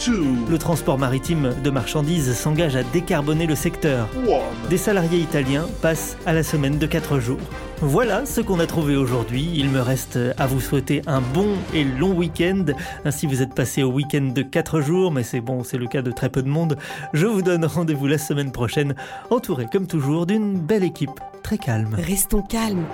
Le 0.49 0.57
transport 0.57 0.97
maritime 0.97 1.53
de 1.63 1.69
marchandises 1.69 2.33
s'engage 2.33 2.75
à 2.75 2.83
décarboner 2.83 3.45
le 3.45 3.55
secteur. 3.55 4.07
Des 4.69 4.77
salariés 4.77 5.19
italiens 5.19 5.67
passent 5.81 6.17
à 6.25 6.33
la 6.33 6.41
semaine 6.41 6.79
de 6.79 6.85
4 6.87 7.19
jours. 7.19 7.37
Voilà 7.81 8.25
ce 8.25 8.41
qu'on 8.41 8.59
a 8.59 8.65
trouvé 8.65 8.95
aujourd'hui. 8.95 9.51
Il 9.55 9.69
me 9.69 9.81
reste 9.81 10.17
à 10.37 10.47
vous 10.47 10.59
souhaiter 10.59 11.01
un 11.05 11.21
bon 11.21 11.49
et 11.73 11.83
long 11.83 12.13
week-end. 12.13 12.65
Ainsi 13.05 13.27
vous 13.27 13.41
êtes 13.41 13.53
passé 13.53 13.83
au 13.83 13.91
week-end 13.91 14.31
de 14.33 14.41
4 14.41 14.81
jours, 14.81 15.11
mais 15.11 15.23
c'est 15.23 15.41
bon, 15.41 15.63
c'est 15.63 15.77
le 15.77 15.87
cas 15.87 16.01
de 16.01 16.11
très 16.11 16.29
peu 16.29 16.41
de 16.41 16.49
monde. 16.49 16.77
Je 17.13 17.27
vous 17.27 17.41
donne 17.41 17.65
rendez-vous 17.65 18.07
la 18.07 18.17
semaine 18.17 18.51
prochaine, 18.51 18.95
entouré 19.29 19.67
comme 19.71 19.85
toujours 19.85 20.25
d'une 20.25 20.59
belle 20.59 20.83
équipe 20.83 21.19
très 21.41 21.57
calme. 21.57 21.93
Restons 21.93 22.41
calmes. 22.41 22.85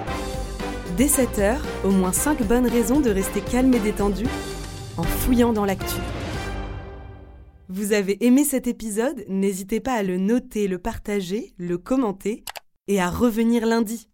Dès 0.98 1.08
7h, 1.08 1.58
au 1.84 1.92
moins 1.92 2.12
5 2.12 2.44
bonnes 2.44 2.68
raisons 2.68 3.00
de 3.00 3.10
rester 3.10 3.42
calme 3.42 3.74
et 3.74 3.80
détendu 3.80 4.26
en 4.98 5.04
fouillant 5.04 5.54
dans 5.54 5.66
l'actu. 5.66 5.98
Vous 7.70 7.94
avez 7.94 8.26
aimé 8.26 8.44
cet 8.44 8.66
épisode? 8.66 9.26
N'hésitez 9.28 9.80
pas 9.80 9.94
à 9.94 10.04
le 10.04 10.18
noter, 10.18 10.68
le 10.68 10.80
partager, 10.80 11.54
le 11.58 11.78
commenter 11.78 12.44
et 12.88 13.02
à 13.02 13.10
revenir 13.10 13.66
lundi. 13.66 14.08